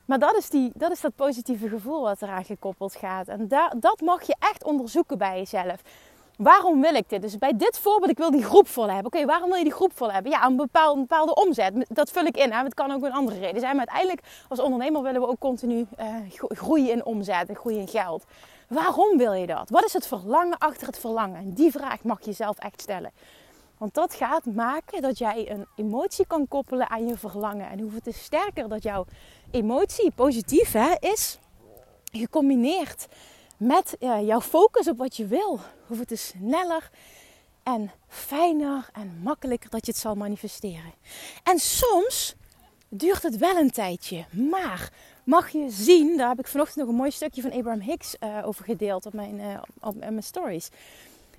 Maar 0.06 0.20
dat 0.20 0.38
is, 0.38 0.50
die, 0.50 0.72
dat 0.74 0.92
is 0.92 1.02
dat 1.02 1.16
positieve 1.16 1.70
gevoel 1.70 2.02
wat 2.02 2.22
eraan 2.22 2.46
gekoppeld 2.46 2.96
gaat. 2.96 3.28
En 3.28 3.48
dat 3.80 4.02
mag 4.02 4.24
je 4.24 4.36
echt 4.40 4.64
onderzoeken 4.64 5.18
bij 5.18 5.38
jezelf. 5.38 5.82
Waarom 6.38 6.82
wil 6.82 6.94
ik 6.94 7.10
dit? 7.10 7.22
Dus 7.22 7.38
bij 7.38 7.58
dit 7.58 7.78
voorbeeld, 7.78 8.12
ik 8.12 8.18
wil 8.18 8.32
die 8.32 8.44
groep 8.44 8.68
vol 8.68 8.90
hebben. 8.90 9.06
Oké, 9.06 9.26
waarom 9.26 9.50
wil 9.50 9.58
je 9.58 9.64
die 9.64 9.74
groep 9.74 9.92
vol 9.96 10.12
hebben? 10.12 10.32
Ja, 10.32 10.46
een 10.46 10.56
bepaalde, 10.56 11.36
omzet. 11.36 11.86
Dat 11.90 12.12
vul 12.12 12.26
ik 12.26 12.38
in. 12.38 12.52
Hè? 12.52 12.64
Het 12.64 12.74
kan 12.74 12.92
ook 12.92 13.04
een 13.04 13.14
andere 13.14 13.40
reden 13.40 13.60
zijn. 13.60 13.76
Maar 13.76 13.88
uiteindelijk, 13.88 14.28
als 14.50 14.60
ondernemer 14.60 15.02
willen 15.02 15.22
we 15.22 15.28
ook 15.28 15.40
continu 15.40 15.88
uh, 16.00 16.16
groeien 16.48 16.92
in 16.92 17.06
omzet 17.06 17.50
en 17.50 17.56
groeien 17.56 17.80
in 17.80 17.88
geld. 17.88 18.24
Waarom 18.68 19.18
wil 19.18 19.34
je 19.34 19.48
dat? 19.48 19.70
Wat 19.70 19.86
is 19.86 19.94
het 19.94 20.08
verlangen 20.08 20.58
achter 20.58 20.88
het 20.88 21.00
verlangen? 21.00 21.36
En 21.36 21.54
die 21.54 21.72
vraag 21.72 22.04
mag 22.04 22.20
je 22.20 22.26
jezelf 22.26 22.58
echt 22.58 22.82
stellen. 22.82 23.12
Want 23.78 23.94
dat 23.94 24.14
gaat 24.14 24.46
maken 24.46 25.02
dat 25.02 25.18
jij 25.18 25.52
een 25.52 25.66
emotie 25.76 26.28
kan 26.28 26.48
koppelen 26.48 26.90
aan 26.90 27.08
je 27.08 27.18
verlangen. 27.18 27.70
En 27.70 27.80
hoeveel 27.80 28.00
te 28.00 28.14
sterker 28.14 28.70
dat 28.70 28.84
jouw 28.84 29.06
emotie 29.54 30.12
positief 30.12 30.72
hè, 30.72 30.94
is, 31.00 31.40
gecombineerd 32.12 33.08
met 33.58 33.96
jouw 34.00 34.42
focus 34.42 34.88
op 34.88 34.98
wat 34.98 35.18
je 35.18 35.28
wil, 35.28 35.60
hoeveel 35.88 36.06
te 36.06 36.16
sneller 36.16 36.90
en 37.64 37.92
fijner 38.08 38.90
en 38.94 39.20
makkelijker 39.24 39.70
dat 39.70 39.86
je 39.86 39.92
het 39.92 40.02
zal 40.02 40.16
manifesteren. 40.16 40.94
En 41.44 41.60
soms 41.60 42.36
duurt 42.90 43.24
het 43.24 43.38
wel 43.38 43.58
een 43.58 43.72
tijdje, 43.72 44.26
maar 44.32 44.92
mag 45.24 45.50
je 45.50 45.70
zien, 45.70 46.18
daar 46.18 46.30
heb 46.30 46.40
ik 46.40 46.48
vanochtend 46.48 46.80
nog 46.80 46.88
een 46.88 46.96
mooi 46.96 47.12
stukje 47.12 47.42
van 47.42 47.52
Abraham 47.52 47.82
Hicks 47.82 48.16
uh, 48.20 48.48
over 48.48 48.66
gedeeld 48.66 49.06
op 49.06 49.14
mijn, 49.14 49.40
uh, 49.40 49.62
op, 49.82 49.96
mijn 49.96 50.24
stories. 50.24 50.70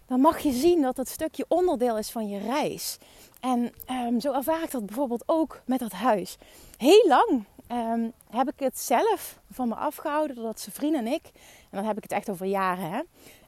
Dan 0.06 0.20
mag 0.20 0.38
je 0.38 0.52
zien 0.52 0.82
dat 0.82 0.96
dat 0.96 1.08
stukje 1.08 1.44
onderdeel 1.48 1.98
is 1.98 2.10
van 2.10 2.28
je 2.28 2.38
reis. 2.38 2.98
En 3.40 3.72
um, 3.90 4.20
zo 4.20 4.32
ervaar 4.32 4.62
ik 4.62 4.70
dat 4.70 4.86
bijvoorbeeld 4.86 5.22
ook 5.26 5.60
met 5.66 5.78
dat 5.78 5.92
huis. 5.92 6.36
Heel 6.76 7.04
lang 7.08 7.44
um, 7.74 8.12
heb 8.30 8.48
ik 8.48 8.58
het 8.58 8.78
zelf 8.78 9.38
van 9.50 9.68
me 9.68 9.74
afgehouden 9.74 10.36
doordat 10.36 10.60
zijn 10.60 10.74
vriend 10.74 10.96
en 10.96 11.06
ik, 11.06 11.30
en 11.70 11.78
dan 11.78 11.84
heb 11.84 11.96
ik 11.96 12.02
het 12.02 12.12
echt 12.12 12.30
over 12.30 12.46
jaren, 12.46 12.90
hè, 12.90 13.00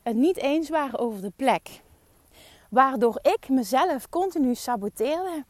het 0.03 0.17
niet 0.17 0.37
eens 0.37 0.69
waren 0.69 0.99
over 0.99 1.21
de 1.21 1.33
plek. 1.37 1.83
Waardoor 2.71 3.19
ik 3.23 3.49
mezelf 3.49 4.09
continu 4.09 4.55
saboteerde 4.55 5.45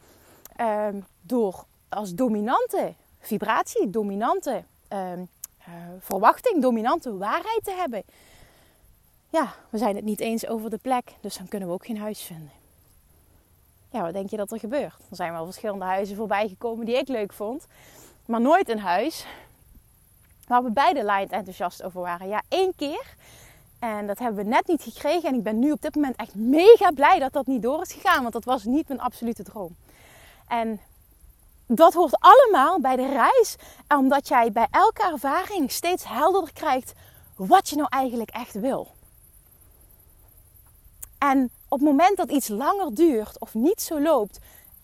um, 0.60 1.06
door 1.20 1.64
als 1.88 2.14
dominante 2.14 2.94
vibratie, 3.18 3.90
dominante 3.90 4.64
uh, 4.92 5.12
verwachting, 5.98 6.62
dominante 6.62 7.16
waarheid 7.16 7.64
te 7.64 7.72
hebben. 7.72 8.02
Ja, 9.30 9.54
we 9.70 9.78
zijn 9.78 9.96
het 9.96 10.04
niet 10.04 10.20
eens 10.20 10.46
over 10.46 10.70
de 10.70 10.78
plek, 10.78 11.14
dus 11.20 11.36
dan 11.36 11.48
kunnen 11.48 11.68
we 11.68 11.74
ook 11.74 11.86
geen 11.86 11.98
huis 11.98 12.22
vinden. 12.22 12.50
Ja, 13.90 14.02
wat 14.02 14.12
denk 14.12 14.30
je 14.30 14.36
dat 14.36 14.52
er 14.52 14.58
gebeurt? 14.58 14.94
Er 15.10 15.16
zijn 15.16 15.32
wel 15.32 15.44
verschillende 15.44 15.84
huizen 15.84 16.16
voorbij 16.16 16.48
gekomen 16.48 16.86
die 16.86 16.96
ik 16.96 17.08
leuk 17.08 17.32
vond, 17.32 17.66
maar 18.26 18.40
nooit 18.40 18.68
een 18.68 18.80
huis 18.80 19.26
waar 20.46 20.62
we 20.62 20.70
beide 20.70 21.02
lijnt 21.02 21.30
enthousiast 21.30 21.82
over 21.82 22.00
waren. 22.00 22.28
Ja, 22.28 22.42
één 22.48 22.74
keer. 22.76 23.14
En 23.78 24.06
dat 24.06 24.18
hebben 24.18 24.44
we 24.44 24.50
net 24.50 24.66
niet 24.66 24.82
gekregen. 24.82 25.28
En 25.28 25.34
ik 25.34 25.42
ben 25.42 25.58
nu 25.58 25.72
op 25.72 25.82
dit 25.82 25.94
moment 25.94 26.16
echt 26.16 26.34
mega 26.34 26.90
blij 26.90 27.18
dat 27.18 27.32
dat 27.32 27.46
niet 27.46 27.62
door 27.62 27.82
is 27.82 27.92
gegaan. 27.92 28.20
Want 28.20 28.32
dat 28.32 28.44
was 28.44 28.64
niet 28.64 28.88
mijn 28.88 29.00
absolute 29.00 29.42
droom. 29.42 29.76
En 30.48 30.80
dat 31.66 31.94
hoort 31.94 32.20
allemaal 32.20 32.80
bij 32.80 32.96
de 32.96 33.08
reis. 33.08 33.56
Omdat 33.88 34.28
jij 34.28 34.52
bij 34.52 34.66
elke 34.70 35.02
ervaring 35.02 35.72
steeds 35.72 36.08
helderder 36.08 36.52
krijgt 36.52 36.92
wat 37.36 37.68
je 37.68 37.76
nou 37.76 37.88
eigenlijk 37.90 38.30
echt 38.30 38.52
wil. 38.52 38.94
En 41.18 41.50
op 41.68 41.78
het 41.78 41.88
moment 41.88 42.16
dat 42.16 42.30
iets 42.30 42.48
langer 42.48 42.94
duurt 42.94 43.40
of 43.40 43.54
niet 43.54 43.82
zo 43.82 44.00
loopt 44.00 44.38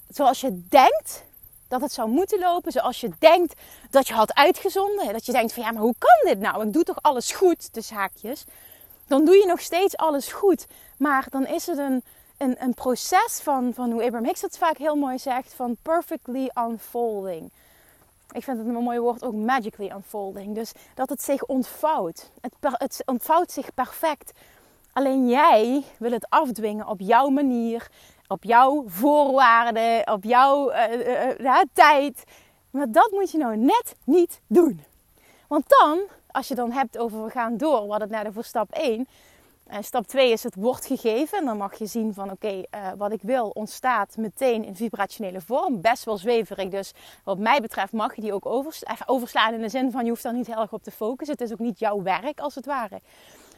zoals 0.08 0.40
je 0.40 0.66
denkt 0.68 1.24
dat 1.72 1.80
het 1.80 1.92
zou 1.92 2.08
moeten 2.08 2.38
lopen, 2.38 2.72
zoals 2.72 3.00
je 3.00 3.10
denkt 3.18 3.54
dat 3.90 4.08
je 4.08 4.14
had 4.14 4.34
uitgezonden, 4.34 5.12
dat 5.12 5.26
je 5.26 5.32
denkt 5.32 5.52
van 5.52 5.62
ja, 5.62 5.72
maar 5.72 5.82
hoe 5.82 5.94
kan 5.98 6.32
dit 6.32 6.40
nou? 6.40 6.66
Ik 6.66 6.72
doe 6.72 6.82
toch 6.82 6.98
alles 7.02 7.32
goed, 7.32 7.74
de 7.74 7.82
haakjes. 7.94 8.44
Dan 9.06 9.24
doe 9.24 9.36
je 9.36 9.46
nog 9.46 9.60
steeds 9.60 9.96
alles 9.96 10.32
goed, 10.32 10.66
maar 10.96 11.26
dan 11.30 11.46
is 11.46 11.66
het 11.66 11.78
een 11.78 12.02
een, 12.42 12.56
een 12.58 12.74
proces 12.74 13.40
van, 13.42 13.74
van 13.74 13.90
hoe 13.90 14.02
Abraham 14.02 14.24
Hicks 14.24 14.40
het 14.40 14.58
vaak 14.58 14.76
heel 14.76 14.96
mooi 14.96 15.18
zegt, 15.18 15.54
van 15.54 15.76
perfectly 15.82 16.50
unfolding. 16.68 17.50
Ik 18.32 18.44
vind 18.44 18.58
het 18.58 18.66
een 18.66 18.72
mooi 18.72 18.98
woord 18.98 19.24
ook 19.24 19.34
magically 19.34 19.90
unfolding. 19.90 20.54
Dus 20.54 20.72
dat 20.94 21.08
het 21.08 21.22
zich 21.22 21.44
ontvouwt. 21.44 22.30
Het, 22.40 22.52
het 22.60 23.02
ontvouwt 23.04 23.50
zich 23.50 23.74
perfect. 23.74 24.32
Alleen 24.92 25.28
jij 25.28 25.84
wil 25.98 26.10
het 26.10 26.26
afdwingen 26.28 26.86
op 26.86 27.00
jouw 27.00 27.28
manier, 27.28 27.88
op 28.32 28.44
jouw 28.44 28.84
voorwaarden, 28.86 30.12
op 30.12 30.24
jouw 30.24 30.72
uh, 30.72 31.38
uh, 31.38 31.60
tijd. 31.72 32.24
Maar 32.70 32.90
dat 32.90 33.10
moet 33.10 33.30
je 33.30 33.38
nou 33.38 33.56
net 33.56 33.94
niet 34.04 34.40
doen. 34.46 34.84
Want 35.48 35.64
dan, 35.66 36.00
als 36.30 36.48
je 36.48 36.54
dan 36.54 36.70
hebt 36.70 36.98
over 36.98 37.24
we 37.24 37.30
gaan 37.30 37.56
door, 37.56 37.86
wat 37.86 38.00
het 38.00 38.10
net 38.10 38.26
over 38.26 38.44
stap 38.44 38.72
1, 38.72 39.08
en 39.66 39.84
stap 39.84 40.06
2 40.06 40.32
is 40.32 40.42
het 40.42 40.54
wordt 40.54 40.86
gegeven. 40.86 41.38
En 41.38 41.44
dan 41.44 41.56
mag 41.56 41.78
je 41.78 41.86
zien 41.86 42.14
van 42.14 42.30
oké, 42.30 42.62
wat 42.96 43.12
ik 43.12 43.22
wil 43.22 43.48
ontstaat 43.48 44.16
meteen 44.16 44.64
in 44.64 44.76
vibrationele 44.76 45.40
vorm. 45.40 45.80
Best 45.80 46.04
wel 46.04 46.18
zweverig. 46.18 46.68
Dus 46.68 46.92
wat 47.24 47.38
mij 47.38 47.60
betreft 47.60 47.92
mag 47.92 48.14
je 48.14 48.20
die 48.20 48.32
ook 48.32 48.46
overslaan 49.06 49.54
in 49.54 49.60
de 49.60 49.68
zin 49.68 49.90
van 49.90 50.04
je 50.04 50.10
hoeft 50.10 50.22
daar 50.22 50.32
niet 50.32 50.46
heel 50.46 50.60
erg 50.60 50.72
op 50.72 50.82
te 50.82 50.90
focussen. 50.90 51.36
Het 51.38 51.46
is 51.46 51.52
ook 51.52 51.58
niet 51.58 51.78
jouw 51.78 52.02
werk 52.02 52.40
als 52.40 52.54
het 52.54 52.66
ware. 52.66 53.00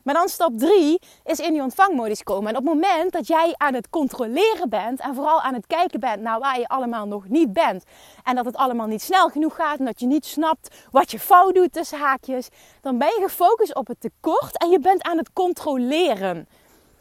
Maar 0.04 0.14
dan 0.14 0.28
stap 0.28 0.58
3 0.58 1.00
is 1.24 1.38
in 1.38 1.52
die 1.52 1.62
ontvangmodus 1.62 2.22
komen. 2.22 2.50
En 2.50 2.56
op 2.56 2.64
het 2.64 2.74
moment 2.74 3.12
dat 3.12 3.26
jij 3.26 3.54
aan 3.56 3.74
het 3.74 3.90
controleren 3.90 4.68
bent 4.68 5.00
en 5.00 5.14
vooral 5.14 5.40
aan 5.40 5.54
het 5.54 5.66
kijken 5.66 6.00
bent 6.00 6.20
naar 6.20 6.38
waar 6.38 6.58
je 6.58 6.68
allemaal 6.68 7.06
nog 7.06 7.28
niet 7.28 7.52
bent. 7.52 7.84
En 8.24 8.34
dat 8.34 8.44
het 8.44 8.56
allemaal 8.56 8.86
niet 8.86 9.02
snel 9.02 9.28
genoeg 9.28 9.54
gaat 9.54 9.78
en 9.78 9.84
dat 9.84 10.00
je 10.00 10.06
niet 10.06 10.26
snapt 10.26 10.74
wat 10.90 11.10
je 11.10 11.18
fout 11.18 11.54
doet 11.54 11.72
tussen 11.72 11.98
haakjes. 11.98 12.48
Dan 12.80 12.98
ben 12.98 13.08
je 13.08 13.20
gefocust 13.22 13.74
op 13.74 13.86
het 13.86 14.00
tekort 14.00 14.58
en 14.58 14.70
je 14.70 14.78
bent 14.78 15.02
aan 15.02 15.18
het 15.18 15.32
controleren. 15.32 16.48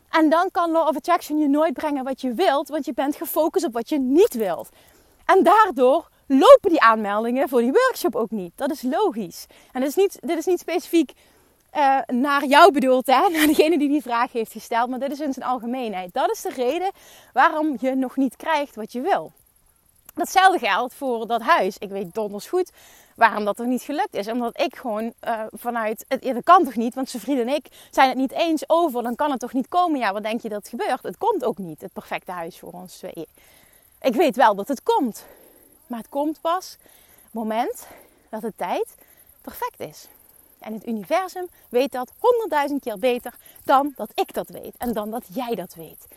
En 0.10 0.30
dan 0.30 0.52
kan 0.52 0.72
Law 0.72 0.88
of 0.88 0.96
Attraction 0.96 1.38
je 1.38 1.48
nooit 1.48 1.74
brengen 1.74 2.04
wat 2.04 2.22
je 2.22 2.34
wilt, 2.34 2.70
want 2.70 2.86
je 2.86 2.94
bent 2.94 3.16
gefocust 3.16 3.66
op 3.66 3.74
wat 3.74 3.90
je 3.90 4.00
niet 4.00 4.34
wilt. 4.34 4.70
En 5.26 5.44
daardoor 5.44 6.10
lopen 6.28 6.70
die 6.70 6.82
aanmeldingen 6.82 7.50
voor 7.50 7.62
die 7.62 7.72
workshop 7.72 8.16
ook 8.16 8.32
niet. 8.32 8.52
Dat 8.56 8.72
is 8.72 8.82
logisch. 8.82 9.46
En 9.72 9.82
dit 9.82 9.90
is 9.90 9.96
niet, 9.96 10.18
dit 10.22 10.38
is 10.38 10.46
niet 10.46 10.60
specifiek 10.60 11.14
uh, 11.78 12.00
naar 12.08 12.46
jou 12.46 12.72
bedoeld, 12.72 13.08
hè? 13.08 13.28
naar 13.34 13.48
degene 13.48 13.78
die 13.78 13.90
die 13.90 14.02
vraag 14.02 14.32
heeft 14.32 14.52
gesteld. 14.52 14.90
Maar 14.90 15.00
dit 15.00 15.12
is 15.12 15.20
in 15.20 15.34
zijn 15.34 15.46
algemeenheid. 15.46 16.14
Dat 16.14 16.32
is 16.32 16.42
de 16.42 16.50
reden 16.50 16.92
waarom 17.34 17.78
je 17.80 17.96
nog 17.96 18.16
niet 18.16 18.36
krijgt 18.36 18.76
wat 18.76 18.92
je 18.92 19.02
wil. 19.02 19.32
Datzelfde 20.14 20.60
geldt 20.60 20.94
voor 20.94 21.28
dat 21.28 21.42
huis. 21.42 21.78
Ik 21.78 21.90
weet 21.90 22.14
donders 22.14 22.48
goed 22.48 22.72
waarom 23.16 23.46
dat 23.46 23.60
er 23.60 23.68
niet 23.68 23.82
gelukt 23.82 24.16
is. 24.16 24.28
Omdat 24.28 24.62
ik 24.62 24.76
gewoon 24.76 25.14
uh, 25.24 25.42
vanuit, 25.52 26.06
het, 26.08 26.24
dat 26.24 26.44
kan 26.44 26.64
toch 26.64 26.76
niet, 26.76 26.94
want 26.96 27.10
zijn 27.10 27.24
vriend 27.24 27.40
en 27.40 27.48
ik 27.48 27.66
zijn 27.92 28.10
het 28.10 28.18
niet 28.18 28.32
eens 28.32 28.70
over. 28.70 29.04
Dan 29.04 29.16
kan 29.16 29.32
het 29.32 29.40
toch 29.40 29.54
niet 29.54 29.68
komen. 29.68 30.00
Ja, 30.00 30.14
wat 30.14 30.24
denk 30.24 30.42
je 30.42 30.50
dat 30.50 30.68
gebeurt? 30.68 31.04
Het 31.04 31.18
komt 31.18 31.44
ook 31.44 31.58
niet, 31.58 31.82
het 31.82 31.94
perfecte 31.94 32.32
huis 32.32 32.60
voor 32.60 32.72
ons 32.72 32.98
tweeën. 32.98 33.28
Ik 34.02 34.14
weet 34.14 34.36
wel 34.36 34.56
dat 34.56 34.68
het 34.68 34.84
komt. 34.84 35.26
Maar 35.88 36.00
het 36.00 36.10
komt 36.10 36.42
pas 36.42 36.78
moment 37.32 37.88
dat 38.30 38.42
de 38.42 38.54
tijd 38.56 38.96
perfect 39.42 39.80
is. 39.80 40.08
En 40.64 40.74
het 40.74 40.88
universum 40.88 41.48
weet 41.70 41.92
dat 41.92 42.12
honderdduizend 42.20 42.82
keer 42.82 43.00
beter 43.00 43.34
dan 43.64 43.94
dat 43.96 44.12
ik 44.14 44.34
dat 44.34 44.50
weet. 44.50 44.78
En 44.78 44.94
dan 44.94 45.12
dat 45.12 45.24
jij 45.34 45.56
dat 45.56 45.74
weet. 45.74 46.08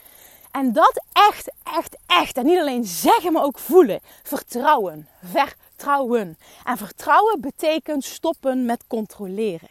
En 0.50 0.72
dat 0.72 1.04
echt, 1.12 1.52
echt, 1.62 1.96
echt. 2.06 2.36
En 2.36 2.46
niet 2.46 2.58
alleen 2.58 2.84
zeggen, 2.84 3.32
maar 3.32 3.44
ook 3.44 3.58
voelen. 3.58 4.00
Vertrouwen. 4.22 5.08
Vertrouwen. 5.24 6.38
En 6.64 6.76
vertrouwen 6.76 7.40
betekent 7.40 8.04
stoppen 8.04 8.64
met 8.64 8.84
controleren. 8.86 9.68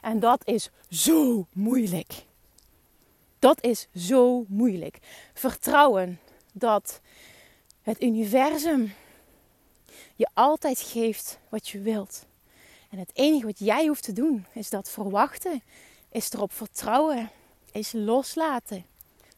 En 0.00 0.20
dat 0.20 0.40
is 0.44 0.70
zo 0.88 1.46
moeilijk. 1.52 2.24
Dat 3.38 3.62
is 3.62 3.88
zo 3.94 4.44
moeilijk. 4.48 4.98
Vertrouwen 5.34 6.20
dat 6.52 7.00
het 7.82 8.02
universum 8.02 8.94
je 10.14 10.28
altijd 10.34 10.80
geeft 10.80 11.38
wat 11.48 11.68
je 11.68 11.80
wilt. 11.80 12.26
En 12.94 13.00
het 13.00 13.10
enige 13.12 13.46
wat 13.46 13.58
jij 13.58 13.86
hoeft 13.86 14.02
te 14.02 14.12
doen 14.12 14.46
is 14.52 14.70
dat 14.70 14.90
verwachten, 14.90 15.62
is 16.08 16.32
erop 16.32 16.52
vertrouwen, 16.52 17.30
is 17.72 17.92
loslaten. 17.92 18.84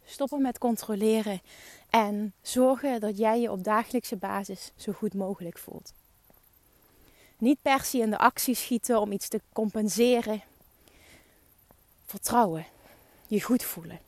Stoppen 0.05 0.42
met 0.42 0.59
controleren 0.59 1.40
en 1.90 2.35
zorgen 2.42 3.01
dat 3.01 3.19
jij 3.19 3.40
je 3.40 3.51
op 3.51 3.64
dagelijkse 3.64 4.16
basis 4.16 4.73
zo 4.77 4.92
goed 4.92 5.14
mogelijk 5.14 5.59
voelt. 5.59 5.92
Niet 7.38 7.62
per 7.62 7.85
se 7.85 7.99
in 7.99 8.11
de 8.11 8.19
actie 8.19 8.55
schieten 8.55 9.01
om 9.01 9.12
iets 9.12 9.29
te 9.29 9.40
compenseren. 9.53 10.42
Vertrouwen, 12.07 12.66
je 13.27 13.40
goed 13.40 13.62
voelen. 13.62 14.01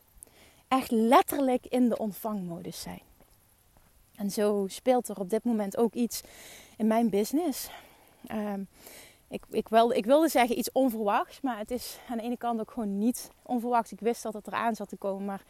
Echt 0.68 0.90
letterlijk 0.90 1.66
in 1.66 1.88
de 1.88 1.98
ontvangmodus 1.98 2.80
zijn. 2.80 3.02
En 4.14 4.30
zo 4.30 4.66
speelt 4.68 5.08
er 5.08 5.20
op 5.20 5.30
dit 5.30 5.44
moment 5.44 5.76
ook 5.76 5.94
iets 5.94 6.20
in 6.76 6.86
mijn 6.86 7.10
business. 7.10 7.68
Um, 8.30 8.68
ik, 9.28 9.44
ik, 9.50 9.68
wilde, 9.68 9.96
ik 9.96 10.04
wilde 10.04 10.28
zeggen 10.28 10.58
iets 10.58 10.72
onverwachts, 10.72 11.40
maar 11.40 11.58
het 11.58 11.70
is 11.70 11.98
aan 12.08 12.16
de 12.16 12.22
ene 12.22 12.36
kant 12.36 12.60
ook 12.60 12.70
gewoon 12.70 12.98
niet 12.98 13.30
onverwachts. 13.42 13.92
Ik 13.92 14.00
wist 14.00 14.22
dat 14.22 14.34
het 14.34 14.46
eraan 14.46 14.74
zat 14.74 14.88
te 14.88 14.96
komen, 14.96 15.24
maar 15.24 15.42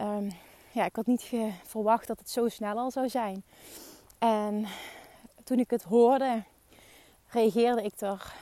um, 0.00 0.30
ja, 0.72 0.84
ik 0.84 0.96
had 0.96 1.06
niet 1.06 1.30
verwacht 1.64 2.06
dat 2.06 2.18
het 2.18 2.30
zo 2.30 2.48
snel 2.48 2.78
al 2.78 2.90
zou 2.90 3.08
zijn. 3.08 3.44
En 4.18 4.66
toen 5.44 5.58
ik 5.58 5.70
het 5.70 5.82
hoorde, 5.82 6.42
reageerde 7.28 7.82
ik 7.82 8.00
er 8.00 8.34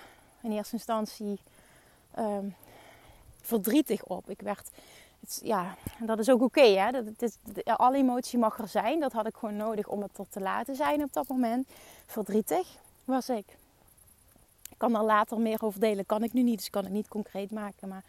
in 0.43 0.53
eerste 0.53 0.75
instantie 0.75 1.41
um, 2.19 2.55
verdrietig 3.41 4.05
op. 4.05 4.31
Ik 4.31 4.41
werd, 4.41 4.71
het, 5.21 5.41
ja, 5.45 5.75
dat 5.99 6.19
is 6.19 6.31
ook 6.31 6.43
oké, 6.43 6.67
hè. 6.67 6.91
Dat, 6.91 7.31
alle 7.65 7.97
emotie 7.97 8.39
mag 8.39 8.59
er 8.59 8.69
zijn. 8.69 9.01
Dat 9.01 9.13
had 9.13 9.27
ik 9.27 9.37
gewoon 9.37 9.57
nodig 9.57 9.89
om 9.89 10.03
het 10.03 10.19
er 10.19 10.29
te 10.29 10.41
laten 10.41 10.77
zijn 10.77 11.03
op 11.03 11.13
dat 11.13 11.29
moment. 11.29 11.69
Verdrietig 12.07 12.77
was 13.05 13.29
ik. 13.29 13.59
Kan 14.81 14.97
er 14.97 15.03
later 15.03 15.39
meer 15.39 15.65
over 15.65 15.81
delen. 15.81 16.07
Kan 16.07 16.23
ik 16.23 16.33
nu 16.33 16.43
niet, 16.43 16.59
dus 16.59 16.71
kan 16.71 16.85
ik 16.85 16.91
niet 16.91 17.09
concreet 17.09 17.51
maken. 17.51 17.89
Maar 17.89 18.05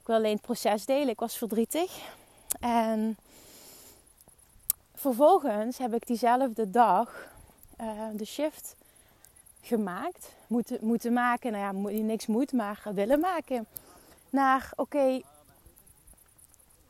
ik 0.00 0.06
wil 0.06 0.16
alleen 0.16 0.32
het 0.32 0.42
proces 0.42 0.84
delen. 0.84 1.08
Ik 1.08 1.20
was 1.20 1.36
verdrietig. 1.36 1.98
En 2.60 3.16
vervolgens 4.94 5.78
heb 5.78 5.94
ik 5.94 6.06
diezelfde 6.06 6.70
dag 6.70 7.32
uh, 7.80 8.02
de 8.12 8.24
shift 8.24 8.76
gemaakt. 9.60 10.32
Moeten, 10.46 10.78
moeten 10.80 11.12
maken. 11.12 11.52
Nou 11.52 11.64
ja, 11.64 12.00
niks 12.02 12.26
moet, 12.26 12.52
maar 12.52 12.82
willen 12.94 13.20
maken. 13.20 13.66
Naar 14.30 14.72
oké, 14.76 15.20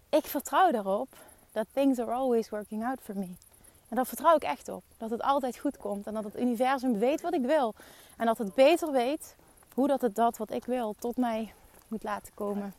ik 0.09 0.25
vertrouw 0.25 0.71
erop 0.71 1.09
dat 1.53 1.67
things 1.73 1.99
are 1.99 2.13
always 2.13 2.49
working 2.49 2.85
out 2.85 2.99
for 3.03 3.19
me. 3.19 3.48
En 3.89 3.97
daar 3.97 4.07
vertrouw 4.07 4.37
ik 4.37 4.43
echt 4.43 4.69
op. 4.69 4.83
Dat 4.97 5.11
het 5.11 5.23
altijd 5.23 5.59
goed 5.59 5.77
komt. 5.77 6.07
En 6.07 6.15
dat 6.15 6.25
het 6.25 6.41
universum 6.41 6.99
weet 6.99 7.21
wat 7.21 7.35
ik 7.35 7.45
wil. 7.45 7.75
En 8.17 8.27
dat 8.27 8.39
het 8.39 8.55
beter 8.55 8.93
weet 8.93 9.37
hoe 9.75 9.89
dat 9.89 10.01
het 10.01 10.15
dat 10.15 10.37
wat 10.37 10.51
ik 10.51 10.65
wil 10.65 10.95
tot 10.99 11.17
mij 11.17 11.53
moet 11.89 12.03
laten 12.03 12.35
komen. 12.35 12.75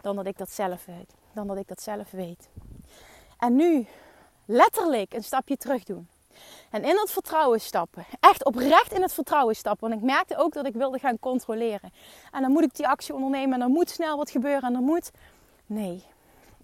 Dan 0.00 0.16
dat 0.16 0.26
ik 0.26 0.38
dat 0.38 0.50
zelf 0.50 0.84
weet. 0.84 1.14
Dan 1.32 1.46
dat 1.46 1.56
ik 1.56 1.68
dat 1.68 1.82
zelf 1.82 2.10
weet. 2.10 2.48
En 3.38 3.56
nu 3.56 3.86
letterlijk 4.44 5.14
een 5.14 5.24
stapje 5.24 5.56
terug 5.56 5.84
doen. 5.84 6.08
En 6.70 6.84
in 6.84 6.96
het 6.98 7.10
vertrouwen 7.10 7.60
stappen. 7.60 8.04
Echt 8.20 8.44
oprecht 8.44 8.92
in 8.92 9.02
het 9.02 9.12
vertrouwen 9.12 9.56
stappen. 9.56 9.88
Want 9.88 10.00
ik 10.00 10.06
merkte 10.06 10.36
ook 10.36 10.52
dat 10.52 10.66
ik 10.66 10.74
wilde 10.74 10.98
gaan 10.98 11.18
controleren. 11.18 11.92
En 12.32 12.42
dan 12.42 12.50
moet 12.50 12.62
ik 12.62 12.74
die 12.74 12.88
actie 12.88 13.14
ondernemen. 13.14 13.52
En 13.52 13.60
dan 13.60 13.70
moet 13.70 13.90
snel 13.90 14.16
wat 14.16 14.30
gebeuren. 14.30 14.62
En 14.62 14.72
dan 14.72 14.84
moet... 14.84 15.10
Nee, 15.66 16.04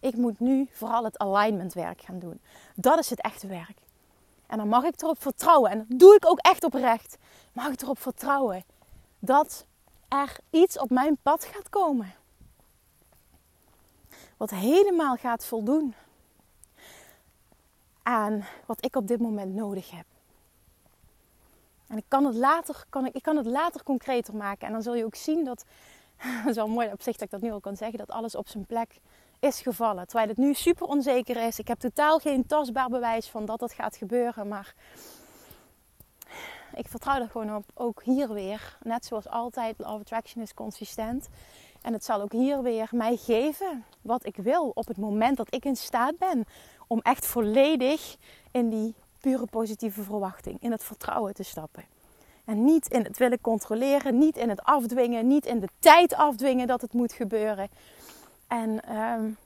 ik 0.00 0.16
moet 0.16 0.40
nu 0.40 0.68
vooral 0.72 1.04
het 1.04 1.18
alignment 1.18 1.72
werk 1.74 2.00
gaan 2.00 2.18
doen. 2.18 2.40
Dat 2.74 2.98
is 2.98 3.10
het 3.10 3.20
echte 3.20 3.46
werk. 3.46 3.78
En 4.46 4.58
dan 4.58 4.68
mag 4.68 4.84
ik 4.84 5.02
erop 5.02 5.22
vertrouwen. 5.22 5.70
En 5.70 5.86
dat 5.88 5.98
doe 5.98 6.14
ik 6.14 6.26
ook 6.26 6.38
echt 6.38 6.64
oprecht. 6.64 7.16
Mag 7.52 7.72
ik 7.72 7.82
erop 7.82 7.98
vertrouwen 7.98 8.64
dat 9.18 9.66
er 10.08 10.36
iets 10.50 10.78
op 10.78 10.90
mijn 10.90 11.16
pad 11.22 11.44
gaat 11.44 11.68
komen. 11.68 12.14
Wat 14.36 14.50
helemaal 14.50 15.16
gaat 15.16 15.44
voldoen 15.44 15.94
aan 18.02 18.46
wat 18.66 18.84
ik 18.84 18.96
op 18.96 19.08
dit 19.08 19.20
moment 19.20 19.54
nodig 19.54 19.90
heb. 19.90 20.06
En 21.86 21.96
ik 21.96 22.04
kan 22.08 22.24
het 22.24 22.34
later, 22.34 22.84
kan 22.88 23.06
ik, 23.06 23.14
ik 23.14 23.22
kan 23.22 23.36
het 23.36 23.46
later 23.46 23.82
concreter 23.82 24.34
maken. 24.34 24.66
En 24.66 24.72
dan 24.72 24.82
zul 24.82 24.94
je 24.94 25.04
ook 25.04 25.14
zien 25.14 25.44
dat, 25.44 25.64
het 26.16 26.48
is 26.48 26.54
wel 26.54 26.68
mooi 26.68 26.92
op 26.92 27.02
zich 27.02 27.16
dat 27.16 27.22
ik 27.22 27.30
dat 27.30 27.40
nu 27.40 27.50
al 27.50 27.60
kan 27.60 27.76
zeggen, 27.76 27.98
dat 27.98 28.10
alles 28.10 28.34
op 28.34 28.48
zijn 28.48 28.66
plek 28.66 29.00
is 29.40 29.60
gevallen. 29.60 30.06
Terwijl 30.06 30.28
het 30.28 30.36
nu 30.36 30.54
super 30.54 30.86
onzeker 30.86 31.46
is. 31.46 31.58
Ik 31.58 31.68
heb 31.68 31.78
totaal 31.78 32.18
geen 32.18 32.46
tastbaar 32.46 32.88
bewijs 32.88 33.28
van 33.28 33.44
dat 33.44 33.58
dat 33.58 33.72
gaat 33.72 33.96
gebeuren. 33.96 34.48
Maar 34.48 34.74
ik 36.74 36.88
vertrouw 36.88 37.20
er 37.20 37.28
gewoon 37.28 37.56
op. 37.56 37.64
Ook 37.74 38.02
hier 38.02 38.32
weer. 38.32 38.76
Net 38.82 39.04
zoals 39.04 39.28
altijd, 39.28 39.78
of 39.78 39.86
Attraction 39.86 40.42
is 40.42 40.54
consistent. 40.54 41.28
En 41.82 41.92
het 41.92 42.04
zal 42.04 42.20
ook 42.20 42.32
hier 42.32 42.62
weer 42.62 42.88
mij 42.90 43.16
geven 43.16 43.84
wat 44.02 44.26
ik 44.26 44.36
wil. 44.36 44.70
Op 44.74 44.86
het 44.86 44.96
moment 44.96 45.36
dat 45.36 45.54
ik 45.54 45.64
in 45.64 45.76
staat 45.76 46.18
ben 46.18 46.44
om 46.86 47.00
echt 47.02 47.26
volledig 47.26 48.16
in 48.50 48.68
die 48.68 48.94
pure 49.20 49.46
positieve 49.46 50.02
verwachting, 50.02 50.62
in 50.62 50.70
het 50.70 50.84
vertrouwen 50.84 51.34
te 51.34 51.42
stappen. 51.42 51.84
En 52.44 52.64
niet 52.64 52.88
in 52.88 53.04
het 53.04 53.18
willen 53.18 53.40
controleren, 53.40 54.18
niet 54.18 54.36
in 54.36 54.48
het 54.48 54.62
afdwingen, 54.62 55.26
niet 55.26 55.46
in 55.46 55.60
de 55.60 55.68
tijd 55.78 56.14
afdwingen 56.14 56.66
dat 56.66 56.80
het 56.80 56.92
moet 56.92 57.12
gebeuren. 57.12 57.68
En 58.46 58.96
um, 58.96 59.36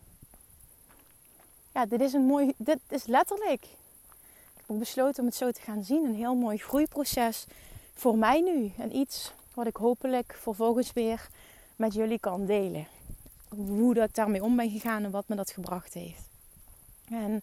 ja, 1.75 1.87
dit 1.87 2.01
is 2.01 2.13
een 2.13 2.27
mooi, 2.27 2.53
dit 2.57 2.79
is 2.89 3.07
letterlijk. 3.07 3.63
Ik 4.55 4.65
heb 4.67 4.79
besloten 4.79 5.21
om 5.21 5.27
het 5.27 5.37
zo 5.37 5.51
te 5.51 5.61
gaan 5.61 5.85
zien. 5.85 6.05
Een 6.05 6.15
heel 6.15 6.35
mooi 6.35 6.59
groeiproces 6.59 7.47
voor 7.95 8.19
mij 8.19 8.41
nu. 8.41 8.73
En 8.79 8.97
iets 8.97 9.33
wat 9.55 9.67
ik 9.67 9.77
hopelijk 9.77 10.37
vervolgens 10.41 10.93
weer 10.93 11.29
met 11.77 11.95
jullie 11.95 12.19
kan 12.19 12.47
delen. 12.47 12.87
Hoe 13.49 13.95
dat 13.95 14.09
ik 14.09 14.15
daarmee 14.15 14.43
om 14.43 14.57
ben 14.57 14.71
gegaan 14.71 15.05
en 15.05 15.11
wat 15.11 15.29
me 15.29 15.37
dat 15.37 15.51
gebracht 15.51 15.95
heeft. 15.95 16.23
En 17.11 17.43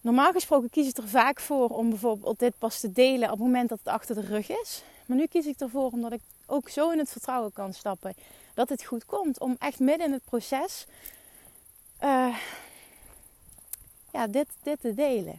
normaal 0.00 0.32
gesproken 0.32 0.70
kies 0.70 0.88
ik 0.88 0.96
er 0.96 1.08
vaak 1.08 1.40
voor 1.40 1.68
om 1.68 1.88
bijvoorbeeld 1.88 2.38
dit 2.38 2.58
pas 2.58 2.80
te 2.80 2.92
delen 2.92 3.30
op 3.30 3.38
het 3.38 3.46
moment 3.46 3.68
dat 3.68 3.78
het 3.78 3.88
achter 3.88 4.14
de 4.14 4.20
rug 4.20 4.48
is. 4.48 4.82
Maar 5.06 5.16
nu 5.16 5.26
kies 5.26 5.46
ik 5.46 5.60
ervoor 5.60 5.90
omdat 5.90 6.12
ik 6.12 6.20
ook 6.46 6.68
zo 6.68 6.90
in 6.90 6.98
het 6.98 7.10
vertrouwen 7.10 7.52
kan 7.52 7.72
stappen 7.72 8.14
dat 8.60 8.68
het 8.68 8.84
goed 8.84 9.04
komt. 9.06 9.40
Om 9.40 9.56
echt 9.58 9.78
midden 9.78 10.06
in 10.06 10.12
het 10.12 10.24
proces 10.24 10.86
uh, 12.04 12.36
ja, 14.12 14.26
dit, 14.26 14.46
dit 14.62 14.80
te 14.80 14.94
delen. 14.94 15.38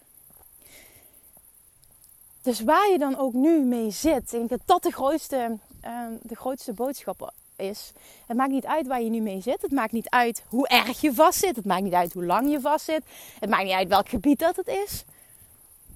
Dus 2.42 2.60
waar 2.62 2.90
je 2.92 2.98
dan 2.98 3.18
ook 3.18 3.34
nu 3.34 3.60
mee 3.60 3.92
zit, 3.92 4.34
ik 4.34 4.50
dat 4.50 4.62
dat 4.66 4.84
de 4.84 4.92
grootste, 4.92 5.58
uh, 5.86 6.06
de 6.22 6.36
grootste 6.36 6.74
boodschap 6.74 7.34
is. 7.56 7.92
Het 8.26 8.38
maakt 8.38 8.52
niet 8.52 8.66
uit 8.66 8.88
waar 8.88 9.02
je 9.02 9.10
nu 9.10 9.22
mee 9.22 9.42
zit. 9.42 9.62
Het 9.62 9.72
maakt 9.72 9.92
niet 9.92 10.10
uit 10.10 10.44
hoe 10.48 10.68
erg 10.68 11.02
je 11.02 11.14
vastzit. 11.14 11.56
Het 11.56 11.66
maakt 11.66 11.84
niet 11.84 11.94
uit 11.94 12.14
hoe 12.14 12.26
lang 12.26 12.52
je 12.52 12.60
vastzit. 12.60 13.04
Het 13.40 13.50
maakt 13.50 13.64
niet 13.64 13.74
uit 13.74 13.88
welk 13.88 14.10
gebied 14.10 14.40
dat 14.40 14.56
het 14.56 14.68
is. 14.68 15.04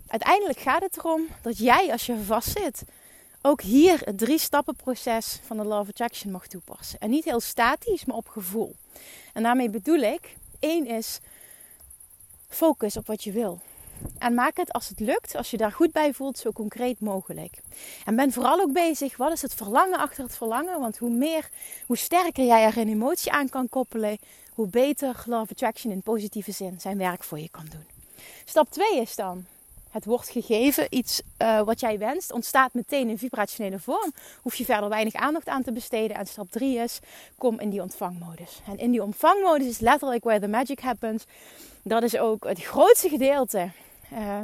Uiteindelijk 0.08 0.60
gaat 0.60 0.82
het 0.82 0.98
erom 0.98 1.28
dat 1.42 1.58
jij, 1.58 1.92
als 1.92 2.06
je 2.06 2.24
vastzit, 2.24 2.84
ook 3.46 3.62
hier 3.62 4.02
het 4.04 4.18
drie 4.18 4.40
stappen 4.40 4.76
proces 4.76 5.40
van 5.44 5.58
de 5.58 5.64
Law 5.64 5.80
of 5.80 5.90
Attraction 5.90 6.32
mag 6.32 6.48
toepassen. 6.48 7.00
En 7.00 7.10
niet 7.10 7.24
heel 7.24 7.40
statisch, 7.40 8.06
maar 8.06 8.16
op 8.16 8.28
gevoel. 8.28 8.76
En 9.34 9.44
daarmee 9.44 9.70
bedoel 9.70 10.00
ik, 10.00 10.36
één 10.60 10.86
is 10.86 11.20
focus 12.50 12.98
op 12.98 13.08
wat 13.08 13.24
je 13.24 13.32
wil. 13.32 13.60
En 14.18 14.34
maak 14.34 14.58
het 14.58 14.74
als 14.74 14.90
het 14.90 15.00
lukt, 15.00 15.36
als 15.36 15.52
je 15.52 15.58
daar 15.58 15.72
goed 15.72 15.92
bij 15.92 16.14
voelt, 16.14 16.38
zo 16.38 16.52
concreet 16.52 17.00
mogelijk. 17.00 17.58
En 18.06 18.16
ben 18.16 18.32
vooral 18.32 18.60
ook 18.60 18.74
bezig, 18.74 19.18
wat 19.18 19.32
is 19.32 19.42
het 19.42 19.54
verlangen 19.54 20.00
achter 20.00 20.24
het 20.24 20.36
verlangen? 20.36 20.80
Want 20.80 20.98
hoe 20.98 21.10
meer, 21.10 21.50
hoe 21.86 21.98
sterker 21.98 22.46
jij 22.46 22.64
er 22.64 22.78
een 22.78 22.90
emotie 22.90 23.32
aan 23.32 23.50
kan 23.50 23.70
koppelen, 23.70 24.18
hoe 24.54 24.68
beter 24.68 25.24
Law 25.26 25.42
of 25.42 25.52
Attraction 25.52 25.92
in 25.92 26.02
positieve 26.02 26.52
zin 26.52 26.80
zijn 26.80 26.98
werk 26.98 27.24
voor 27.24 27.40
je 27.40 27.50
kan 27.50 27.66
doen. 27.70 27.86
Stap 28.46 28.70
2 28.70 29.02
is 29.02 29.16
dan, 29.16 29.46
het 29.96 30.06
wordt 30.06 30.30
gegeven, 30.30 30.88
iets 30.90 31.22
uh, 31.42 31.62
wat 31.62 31.80
jij 31.80 31.98
wenst, 32.00 32.32
ontstaat 32.32 32.74
meteen 32.74 33.10
in 33.10 33.18
vibrationele 33.18 33.80
vorm. 33.80 34.14
Hoef 34.42 34.56
je 34.56 34.66
verder 34.66 34.90
weinig 34.90 35.14
aandacht 35.14 35.48
aan 35.48 35.64
te 35.64 35.72
besteden. 35.72 36.18
En 36.18 36.26
stap 36.26 36.52
3 36.52 36.78
is, 36.78 37.00
kom 37.38 37.60
in 37.60 37.70
die 37.70 37.82
ontvangmodus. 37.82 38.62
En 38.68 38.78
in 38.78 38.92
die 38.92 39.04
ontvangmodus 39.04 39.68
is 39.68 39.80
letterlijk 39.80 40.24
where 40.24 40.40
the 40.40 40.48
magic 40.48 40.80
happens. 40.80 41.26
Dat 41.84 42.04
is 42.04 42.18
ook 42.18 42.44
het 42.44 42.64
grootste 42.64 43.10
gedeelte 43.10 43.70
uh, 44.14 44.40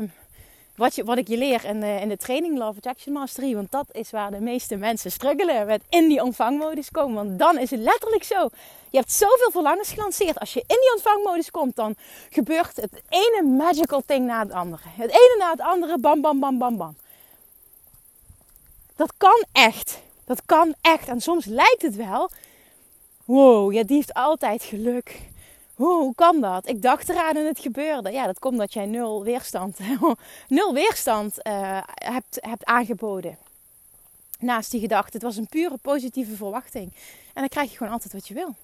wat, 0.82 0.96
je, 0.96 1.04
wat 1.04 1.18
ik 1.18 1.28
je 1.28 1.38
leer 1.38 1.66
in 1.66 1.80
de, 1.80 1.98
in 2.02 2.10
de 2.10 2.18
training 2.18 2.58
Love 2.58 2.78
Attraction 2.78 3.14
Mastery. 3.14 3.56
Want 3.56 3.72
dat 3.72 3.86
is 3.92 4.12
waar 4.12 4.32
de 4.32 4.40
meeste 4.40 4.76
mensen 4.76 5.12
struggelen 5.12 5.66
met 5.66 5.82
in 5.90 6.08
die 6.08 6.24
ontvangmodus 6.24 6.92
komen. 6.92 7.16
Want 7.16 7.40
dan 7.40 7.58
is 7.58 7.72
het 7.72 7.80
letterlijk 7.80 8.24
zo. 8.24 8.50
Je 8.90 8.98
hebt 8.98 9.12
zoveel 9.12 9.52
verlangens 9.52 9.92
gelanceerd. 9.92 10.40
Als 10.40 10.54
je 10.54 10.60
in 10.60 10.78
die 10.80 10.92
ontvangmodus 10.96 11.52
komt, 11.52 11.76
dan 11.76 11.96
gebeurt 12.30 12.76
het 12.76 13.02
ene 13.10 13.44
magical 13.58 14.04
thing 14.06 14.26
na 14.26 14.40
het 14.40 14.52
andere. 14.52 14.82
Het 14.84 15.10
ene 15.10 15.36
na 15.40 15.52
het 15.52 15.62
andere, 15.62 15.98
bam, 15.98 16.22
bam, 16.22 16.40
bam, 16.40 16.58
bam, 16.58 16.78
bam. 16.78 16.96
Dat 18.96 19.14
kan 19.18 19.46
echt. 19.52 20.00
Dat 20.26 20.42
kan 20.46 20.76
echt. 20.82 21.08
En 21.08 21.22
soms 21.22 21.46
lijkt 21.46 21.82
het 21.82 21.96
wel. 21.96 22.30
Wow, 23.26 23.74
ja, 23.74 23.84
die 23.84 23.96
heeft 23.96 24.14
altijd 24.14 24.64
geluk 24.64 25.20
hoe 25.88 26.16
kan 26.16 26.42
dat? 26.42 26.68
Ik 26.68 26.82
dacht 26.82 27.10
eraan 27.10 27.36
en 27.36 27.46
het 27.46 27.60
gebeurde. 27.60 28.12
Ja, 28.12 28.26
dat 28.26 28.40
komt 28.40 28.58
dat 28.58 28.74
jij 28.74 28.86
nul 28.86 29.24
weerstand, 29.24 29.80
nul 30.48 30.74
weerstand 30.74 31.48
uh, 31.48 31.82
hebt, 31.94 32.38
hebt 32.40 32.66
aangeboden. 32.66 33.38
Naast 34.40 34.72
die 34.72 34.80
gedachte. 34.80 35.12
Het 35.12 35.22
was 35.22 35.38
een 35.38 35.48
pure 35.48 35.78
positieve 35.82 36.36
verwachting. 36.36 36.94
En 37.34 37.42
dan 37.42 37.48
krijg 37.48 37.72
je 37.72 37.78
gewoon 37.78 37.94
altijd 37.94 38.14
wat 38.14 38.28
je 38.28 38.34
wil. 38.34 38.56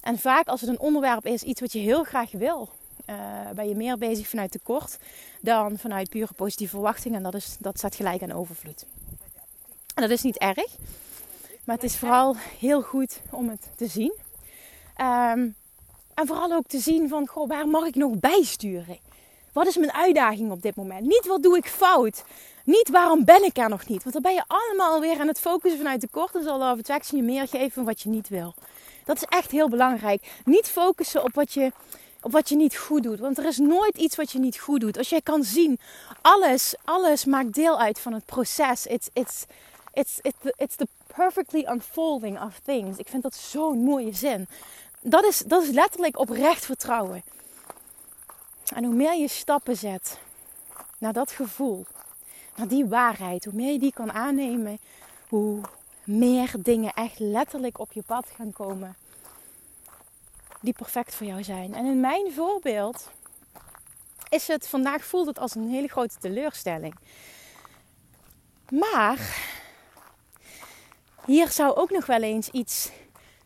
En 0.00 0.18
vaak 0.18 0.46
als 0.46 0.60
het 0.60 0.70
een 0.70 0.80
onderwerp 0.80 1.26
is, 1.26 1.42
iets 1.42 1.60
wat 1.60 1.72
je 1.72 1.78
heel 1.78 2.04
graag 2.04 2.30
wil, 2.30 2.68
uh, 3.06 3.50
ben 3.54 3.68
je 3.68 3.74
meer 3.74 3.98
bezig 3.98 4.28
vanuit 4.28 4.50
tekort 4.50 4.98
dan 5.40 5.78
vanuit 5.78 6.08
pure 6.08 6.32
positieve 6.36 6.74
verwachting. 6.74 7.14
En 7.14 7.22
dat, 7.22 7.34
is, 7.34 7.56
dat 7.58 7.78
staat 7.78 7.94
gelijk 7.94 8.22
aan 8.22 8.32
overvloed. 8.32 8.84
En 9.94 10.02
dat 10.02 10.10
is 10.10 10.22
niet 10.22 10.38
erg. 10.38 10.76
Maar 11.64 11.74
het 11.74 11.84
is 11.84 11.96
vooral 11.96 12.36
heel 12.58 12.82
goed 12.82 13.20
om 13.30 13.48
het 13.48 13.68
te 13.76 13.86
zien. 13.86 14.12
Um, 15.00 15.54
en 16.14 16.26
vooral 16.26 16.52
ook 16.52 16.66
te 16.66 16.78
zien 16.78 17.08
van, 17.08 17.26
goh, 17.26 17.48
waar 17.48 17.68
mag 17.68 17.86
ik 17.86 17.94
nog 17.94 18.20
bijsturen? 18.20 18.98
Wat 19.52 19.66
is 19.66 19.76
mijn 19.76 19.92
uitdaging 19.92 20.50
op 20.50 20.62
dit 20.62 20.76
moment? 20.76 21.00
Niet 21.00 21.26
wat 21.26 21.42
doe 21.42 21.56
ik 21.56 21.66
fout. 21.66 22.24
Niet 22.64 22.88
waarom 22.88 23.24
ben 23.24 23.44
ik 23.44 23.56
er 23.56 23.68
nog 23.68 23.86
niet. 23.86 24.02
Want 24.02 24.12
dan 24.12 24.22
ben 24.22 24.34
je 24.34 24.44
allemaal 24.46 25.00
weer 25.00 25.20
aan 25.20 25.26
het 25.26 25.40
focussen 25.40 25.80
vanuit 25.80 26.00
tekort. 26.00 26.34
En 26.34 26.42
zal 26.42 26.58
Love 26.58 26.78
Attraction 26.78 27.18
je 27.18 27.24
meer 27.24 27.48
geven 27.48 27.70
van 27.70 27.84
wat 27.84 28.00
je 28.00 28.08
niet 28.08 28.28
wil. 28.28 28.54
Dat 29.04 29.16
is 29.16 29.24
echt 29.24 29.50
heel 29.50 29.68
belangrijk. 29.68 30.40
Niet 30.44 30.68
focussen 30.68 31.24
op 31.24 31.34
wat 31.34 31.52
je, 31.52 31.72
op 32.20 32.32
wat 32.32 32.48
je 32.48 32.56
niet 32.56 32.76
goed 32.76 33.02
doet. 33.02 33.18
Want 33.18 33.38
er 33.38 33.44
is 33.44 33.58
nooit 33.58 33.96
iets 33.96 34.16
wat 34.16 34.30
je 34.30 34.38
niet 34.38 34.58
goed 34.58 34.80
doet. 34.80 34.98
Als 34.98 35.08
jij 35.08 35.20
kan 35.20 35.44
zien, 35.44 35.78
alles, 36.22 36.74
alles 36.84 37.24
maakt 37.24 37.54
deel 37.54 37.80
uit 37.80 38.00
van 38.00 38.12
het 38.12 38.24
proces. 38.24 38.86
It's, 38.86 39.08
it's, 39.12 39.44
it's, 39.92 40.18
it's, 40.22 40.38
the, 40.42 40.54
it's 40.56 40.76
the 40.76 40.88
perfectly 41.14 41.66
unfolding 41.70 42.42
of 42.42 42.58
things. 42.64 42.98
Ik 42.98 43.08
vind 43.08 43.22
dat 43.22 43.34
zo'n 43.34 43.78
mooie 43.78 44.14
zin 44.14 44.48
dat 45.02 45.24
is, 45.24 45.38
dat 45.38 45.62
is 45.62 45.70
letterlijk 45.70 46.18
oprecht 46.18 46.64
vertrouwen. 46.64 47.22
En 48.74 48.84
hoe 48.84 48.94
meer 48.94 49.14
je 49.14 49.28
stappen 49.28 49.76
zet 49.76 50.18
naar 50.98 51.12
dat 51.12 51.30
gevoel, 51.30 51.86
naar 52.56 52.68
die 52.68 52.86
waarheid, 52.86 53.44
hoe 53.44 53.54
meer 53.54 53.72
je 53.72 53.78
die 53.78 53.92
kan 53.92 54.12
aannemen, 54.12 54.78
hoe 55.28 55.60
meer 56.04 56.52
dingen 56.58 56.92
echt 56.92 57.18
letterlijk 57.18 57.78
op 57.78 57.92
je 57.92 58.02
pad 58.02 58.26
gaan 58.36 58.52
komen 58.52 58.96
die 60.60 60.72
perfect 60.72 61.14
voor 61.14 61.26
jou 61.26 61.42
zijn. 61.42 61.74
En 61.74 61.84
in 61.84 62.00
mijn 62.00 62.32
voorbeeld 62.32 63.10
is 64.28 64.48
het 64.48 64.68
vandaag 64.68 65.04
voelt 65.04 65.26
het 65.26 65.38
als 65.38 65.54
een 65.54 65.68
hele 65.68 65.88
grote 65.88 66.18
teleurstelling. 66.20 66.94
Maar 68.68 69.38
hier 71.24 71.50
zou 71.50 71.76
ook 71.76 71.90
nog 71.90 72.06
wel 72.06 72.22
eens 72.22 72.48
iets 72.48 72.90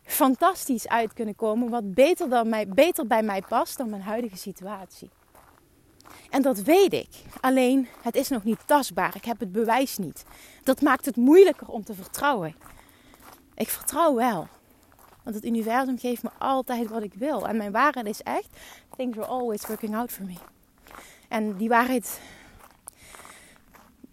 fantastisch 0.06 0.88
uit 0.88 1.12
kunnen 1.12 1.34
komen, 1.34 1.70
wat 1.70 1.94
beter, 1.94 2.28
dan 2.28 2.48
mij, 2.48 2.68
beter 2.68 3.06
bij 3.06 3.22
mij 3.22 3.42
past 3.48 3.76
dan 3.76 3.90
mijn 3.90 4.02
huidige 4.02 4.36
situatie. 4.36 5.10
En 6.30 6.42
dat 6.42 6.58
weet 6.58 6.92
ik. 6.92 7.08
Alleen 7.40 7.88
het 8.02 8.16
is 8.16 8.28
nog 8.28 8.44
niet 8.44 8.60
tastbaar. 8.66 9.16
Ik 9.16 9.24
heb 9.24 9.40
het 9.40 9.52
bewijs 9.52 9.98
niet. 9.98 10.24
Dat 10.62 10.80
maakt 10.80 11.04
het 11.04 11.16
moeilijker 11.16 11.68
om 11.68 11.84
te 11.84 11.94
vertrouwen. 11.94 12.54
Ik 13.54 13.68
vertrouw 13.68 14.14
wel. 14.14 14.48
Want 15.22 15.36
het 15.36 15.44
universum 15.44 15.98
geeft 15.98 16.22
me 16.22 16.30
altijd 16.38 16.88
wat 16.88 17.02
ik 17.02 17.14
wil. 17.14 17.48
En 17.48 17.56
mijn 17.56 17.72
waarheid 17.72 18.06
is 18.06 18.22
echt: 18.22 18.48
things 18.96 19.18
are 19.18 19.26
always 19.26 19.66
working 19.66 19.96
out 19.96 20.12
for 20.12 20.24
me. 20.24 20.34
En 21.28 21.56
die 21.56 21.68
waarheid 21.68 22.20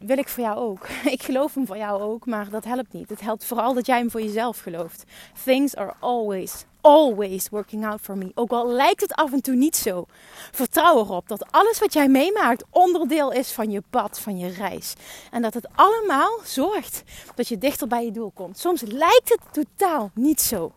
wil 0.06 0.18
ik 0.18 0.28
voor 0.28 0.44
jou 0.44 0.58
ook. 0.58 0.88
Ik 1.16 1.24
geloof 1.24 1.54
hem 1.54 1.66
voor 1.66 1.78
jou 1.78 2.02
ook, 2.02 2.26
maar 2.26 2.50
dat 2.50 2.64
helpt 2.64 2.94
niet. 2.94 3.10
Het 3.10 3.22
helpt 3.22 3.46
vooral 3.46 3.74
dat 3.74 3.86
jij 3.86 3.98
hem 3.98 4.12
voor 4.12 4.22
jezelf 4.22 4.60
gelooft. 4.60 5.04
Things 5.44 5.76
are 5.76 5.94
always, 6.00 6.66
always 6.82 7.50
working 7.50 7.86
out 7.86 8.02
for 8.02 8.18
me. 8.18 8.32
Ook 8.36 8.52
al 8.52 8.68
lijkt 8.68 9.02
het 9.02 9.14
af 9.14 9.32
en 9.32 9.42
toe 9.42 9.56
niet 9.56 9.76
zo. 9.76 10.06
Vertrouw 10.52 11.00
erop 11.00 11.28
dat 11.28 11.52
alles 11.52 11.80
wat 11.80 11.94
jij 11.94 12.08
meemaakt 12.08 12.64
onderdeel 12.70 13.32
is 13.32 13.52
van 13.52 13.72
je 13.72 13.84
pad, 13.90 14.20
van 14.20 14.38
je 14.38 14.48
reis. 14.48 14.94
En 15.32 15.42
dat 15.42 15.54
het 15.54 15.68
allemaal 15.76 16.40
zorgt 16.44 17.04
dat 17.36 17.48
je 17.48 17.58
dichter 17.58 17.88
bij 17.88 18.06
je 18.06 18.12
doel 18.12 18.32
komt. 18.32 18.60
Soms 18.60 18.82
lijkt 18.82 19.30
het 19.30 19.42
totaal 19.52 20.12
niet 20.14 20.42
zo. 20.42 20.72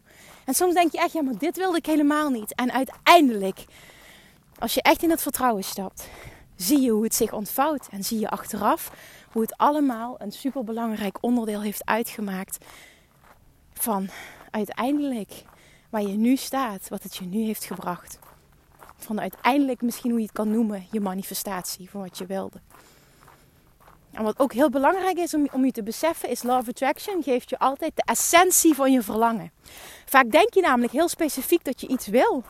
En 0.45 0.55
soms 0.55 0.75
denk 0.75 0.93
je 0.93 0.99
echt, 0.99 1.13
ja, 1.13 1.23
maar 1.23 1.39
dit 1.39 1.57
wilde 1.57 1.77
ik 1.77 1.87
helemaal 1.87 2.31
niet. 2.31 2.55
En 2.55 2.73
uiteindelijk, 2.73 3.65
als 4.59 4.75
je 4.75 4.83
echt 4.83 5.03
in 5.03 5.11
het 5.11 5.23
vertrouwen 5.23 5.65
stapt, 5.65 6.09
zie 6.57 6.81
je 6.81 6.91
hoe 6.91 7.05
het 7.05 7.15
zich 7.15 7.33
ontvouwt. 7.33 7.89
En 7.91 8.05
zie 8.05 8.19
je 8.19 8.29
achteraf 8.29 8.93
hoe 9.33 9.43
het 9.43 9.57
allemaal 9.57 10.15
een 10.19 10.33
superbelangrijk 10.33 11.19
onderdeel 11.21 11.63
heeft 11.63 11.85
uitgemaakt 11.85 12.65
van 13.73 14.09
uiteindelijk 14.51 15.43
waar 15.91 16.03
je 16.03 16.17
nu 16.17 16.37
staat, 16.37 16.89
wat 16.89 17.03
het 17.03 17.17
je 17.17 17.25
nu 17.25 17.45
heeft 17.45 17.65
gebracht. 17.65 18.19
Van 18.97 19.21
uiteindelijk 19.21 19.83
misschien 19.83 20.11
hoe 20.11 20.21
je 20.21 20.27
het 20.27 20.35
kan 20.35 20.51
noemen, 20.51 20.87
je 20.91 21.01
manifestatie 21.01 21.91
van 21.91 22.01
wat 22.01 22.19
je 22.19 22.27
wilde. 22.27 22.61
En 24.13 24.23
wat 24.23 24.39
ook 24.39 24.53
heel 24.53 24.71
belangrijk 24.71 25.17
is 25.17 25.35
om, 25.35 25.49
om 25.53 25.65
je 25.65 25.73
te 25.73 25.83
beseffen, 25.83 26.29
is 26.29 26.45
of 26.45 26.69
Attraction 26.69 27.23
geeft 27.23 27.51
je 27.51 27.59
altijd 27.59 27.93
de 27.95 28.03
essentie 28.05 28.75
van 28.75 28.93
je 28.93 29.03
verlangen. 29.03 29.51
Vaak 30.05 30.31
denk 30.31 30.55
je 30.55 30.61
namelijk 30.61 30.93
heel 30.93 31.09
specifiek 31.09 31.65
dat 31.65 31.81
je 31.81 31.87
iets 31.87 32.07
wil. 32.07 32.45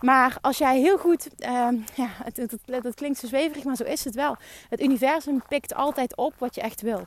Maar 0.00 0.36
als 0.40 0.58
jij 0.58 0.78
heel 0.78 0.98
goed, 0.98 1.28
uh, 1.38 1.68
ja, 1.94 2.08
het, 2.24 2.36
het, 2.36 2.56
het, 2.66 2.94
klinkt 2.94 3.18
zo 3.18 3.26
zweverig, 3.26 3.64
maar 3.64 3.76
zo 3.76 3.84
is 3.84 4.04
het 4.04 4.14
wel. 4.14 4.36
Het 4.68 4.80
universum 4.80 5.42
pikt 5.48 5.74
altijd 5.74 6.16
op 6.16 6.34
wat 6.38 6.54
je 6.54 6.60
echt 6.60 6.80
wil. 6.80 7.06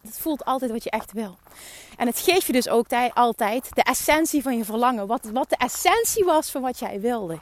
Het 0.00 0.18
voelt 0.18 0.44
altijd 0.44 0.70
wat 0.70 0.84
je 0.84 0.90
echt 0.90 1.12
wil. 1.12 1.38
En 1.96 2.06
het 2.06 2.18
geeft 2.18 2.46
je 2.46 2.52
dus 2.52 2.68
ook 2.68 2.86
altijd 3.14 3.74
de 3.74 3.82
essentie 3.82 4.42
van 4.42 4.56
je 4.56 4.64
verlangen. 4.64 5.06
Wat, 5.06 5.24
wat 5.32 5.48
de 5.48 5.56
essentie 5.56 6.24
was 6.24 6.50
van 6.50 6.62
wat 6.62 6.78
jij 6.78 7.00
wilde. 7.00 7.38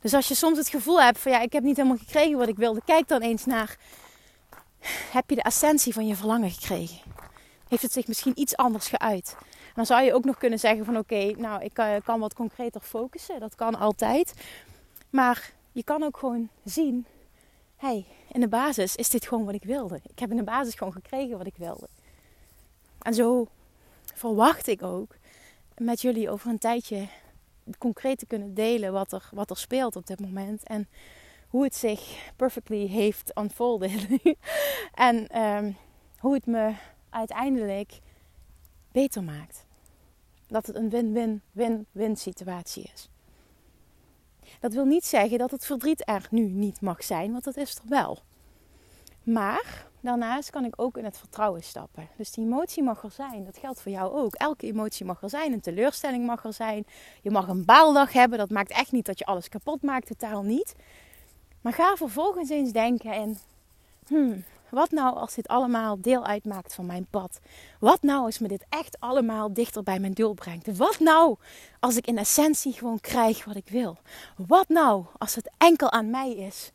Dus 0.00 0.14
als 0.14 0.28
je 0.28 0.34
soms 0.34 0.58
het 0.58 0.68
gevoel 0.68 1.02
hebt 1.02 1.18
van 1.18 1.32
ja, 1.32 1.40
ik 1.40 1.52
heb 1.52 1.62
niet 1.62 1.76
helemaal 1.76 1.98
gekregen 1.98 2.38
wat 2.38 2.48
ik 2.48 2.56
wilde, 2.56 2.80
kijk 2.84 3.08
dan 3.08 3.20
eens 3.20 3.44
naar. 3.44 3.76
Heb 5.10 5.30
je 5.30 5.34
de 5.34 5.42
essentie 5.42 5.92
van 5.92 6.06
je 6.06 6.16
verlangen 6.16 6.50
gekregen? 6.50 6.98
Heeft 7.68 7.82
het 7.82 7.92
zich 7.92 8.06
misschien 8.06 8.40
iets 8.40 8.56
anders 8.56 8.88
geuit? 8.88 9.36
dan 9.78 9.86
zou 9.86 10.02
je 10.02 10.14
ook 10.14 10.24
nog 10.24 10.38
kunnen 10.38 10.58
zeggen 10.58 10.84
van 10.84 10.96
oké, 10.96 11.32
nou 11.36 11.62
ik 11.64 11.74
kan, 11.74 12.02
kan 12.02 12.20
wat 12.20 12.34
concreter 12.34 12.80
focussen. 12.80 13.40
Dat 13.40 13.54
kan 13.54 13.74
altijd. 13.74 14.34
Maar 15.10 15.52
je 15.72 15.82
kan 15.82 16.02
ook 16.02 16.16
gewoon 16.16 16.48
zien, 16.64 17.06
hey, 17.76 18.04
in 18.32 18.40
de 18.40 18.48
basis 18.48 18.96
is 18.96 19.08
dit 19.08 19.26
gewoon 19.26 19.44
wat 19.44 19.54
ik 19.54 19.64
wilde. 19.64 20.00
Ik 20.06 20.18
heb 20.18 20.30
in 20.30 20.36
de 20.36 20.42
basis 20.42 20.74
gewoon 20.74 20.92
gekregen 20.92 21.38
wat 21.38 21.46
ik 21.46 21.56
wilde. 21.56 21.88
En 23.02 23.14
zo 23.14 23.46
verwacht 24.14 24.66
ik 24.66 24.82
ook 24.82 25.16
met 25.76 26.00
jullie 26.00 26.30
over 26.30 26.50
een 26.50 26.58
tijdje 26.58 27.08
concreet 27.78 28.18
te 28.18 28.26
kunnen 28.26 28.54
delen 28.54 28.92
wat 28.92 29.12
er, 29.12 29.28
wat 29.32 29.50
er 29.50 29.56
speelt 29.56 29.96
op 29.96 30.06
dit 30.06 30.20
moment. 30.20 30.62
En 30.62 30.88
hoe 31.48 31.64
het 31.64 31.74
zich 31.76 32.30
perfectly 32.36 32.86
heeft 32.86 33.38
unfolded. 33.38 34.06
en 34.94 35.42
um, 35.42 35.76
hoe 36.18 36.34
het 36.34 36.46
me 36.46 36.74
uiteindelijk 37.10 38.00
beter 38.92 39.22
maakt 39.22 39.66
dat 40.46 40.66
het 40.66 40.76
een 40.76 40.90
win-win-win-win 40.90 42.16
situatie 42.16 42.90
is. 42.94 43.08
Dat 44.60 44.72
wil 44.72 44.84
niet 44.84 45.04
zeggen 45.04 45.38
dat 45.38 45.50
het 45.50 45.66
verdriet 45.66 46.08
er 46.08 46.26
nu 46.30 46.40
niet 46.40 46.80
mag 46.80 47.04
zijn, 47.04 47.32
want 47.32 47.44
dat 47.44 47.56
is 47.56 47.74
er 47.74 47.88
wel. 47.88 48.18
Maar 49.22 49.86
daarnaast 50.00 50.50
kan 50.50 50.64
ik 50.64 50.80
ook 50.80 50.96
in 50.96 51.04
het 51.04 51.18
vertrouwen 51.18 51.62
stappen. 51.62 52.08
Dus 52.16 52.30
die 52.30 52.44
emotie 52.44 52.82
mag 52.82 53.02
er 53.02 53.10
zijn. 53.10 53.44
Dat 53.44 53.58
geldt 53.58 53.80
voor 53.80 53.92
jou 53.92 54.12
ook. 54.12 54.34
Elke 54.34 54.66
emotie 54.66 55.06
mag 55.06 55.22
er 55.22 55.30
zijn. 55.30 55.52
Een 55.52 55.60
teleurstelling 55.60 56.26
mag 56.26 56.44
er 56.44 56.52
zijn. 56.52 56.86
Je 57.22 57.30
mag 57.30 57.48
een 57.48 57.64
baaldag 57.64 58.12
hebben. 58.12 58.38
Dat 58.38 58.50
maakt 58.50 58.70
echt 58.70 58.92
niet 58.92 59.06
dat 59.06 59.18
je 59.18 59.24
alles 59.24 59.48
kapot 59.48 59.82
maakt. 59.82 60.06
Totaal 60.06 60.42
niet. 60.42 60.74
Maar 61.60 61.72
ga 61.72 61.96
vervolgens 61.96 62.50
eens 62.50 62.72
denken 62.72 63.14
in... 63.14 63.38
Hmm, 64.06 64.44
wat 64.70 64.90
nou 64.90 65.16
als 65.16 65.34
dit 65.34 65.48
allemaal 65.48 66.00
deel 66.00 66.24
uitmaakt 66.24 66.74
van 66.74 66.86
mijn 66.86 67.06
pad? 67.10 67.38
Wat 67.80 68.02
nou 68.02 68.24
als 68.24 68.38
me 68.38 68.48
dit 68.48 68.64
echt 68.68 69.00
allemaal 69.00 69.52
dichter 69.52 69.82
bij 69.82 69.98
mijn 69.98 70.12
doel 70.12 70.34
brengt? 70.34 70.76
Wat 70.76 70.98
nou 70.98 71.36
als 71.80 71.96
ik 71.96 72.06
in 72.06 72.18
essentie 72.18 72.72
gewoon 72.72 73.00
krijg 73.00 73.44
wat 73.44 73.56
ik 73.56 73.68
wil? 73.68 73.98
Wat 74.46 74.68
nou 74.68 75.04
als 75.18 75.34
het 75.34 75.50
enkel 75.58 75.90
aan 75.90 76.10
mij 76.10 76.34
is 76.34 76.70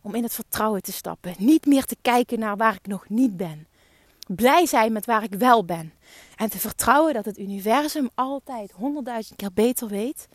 om 0.00 0.14
in 0.14 0.22
het 0.22 0.34
vertrouwen 0.34 0.82
te 0.82 0.92
stappen? 0.92 1.34
Niet 1.38 1.66
meer 1.66 1.84
te 1.84 1.96
kijken 2.02 2.38
naar 2.38 2.56
waar 2.56 2.74
ik 2.74 2.86
nog 2.86 3.08
niet 3.08 3.36
ben. 3.36 3.66
Blij 4.26 4.66
zijn 4.66 4.92
met 4.92 5.06
waar 5.06 5.22
ik 5.22 5.34
wel 5.34 5.64
ben. 5.64 5.92
En 6.36 6.50
te 6.50 6.58
vertrouwen 6.58 7.14
dat 7.14 7.24
het 7.24 7.38
universum 7.38 8.08
altijd 8.14 8.72
honderdduizend 8.72 9.36
keer 9.36 9.52
beter 9.52 9.88
weet 9.88 10.28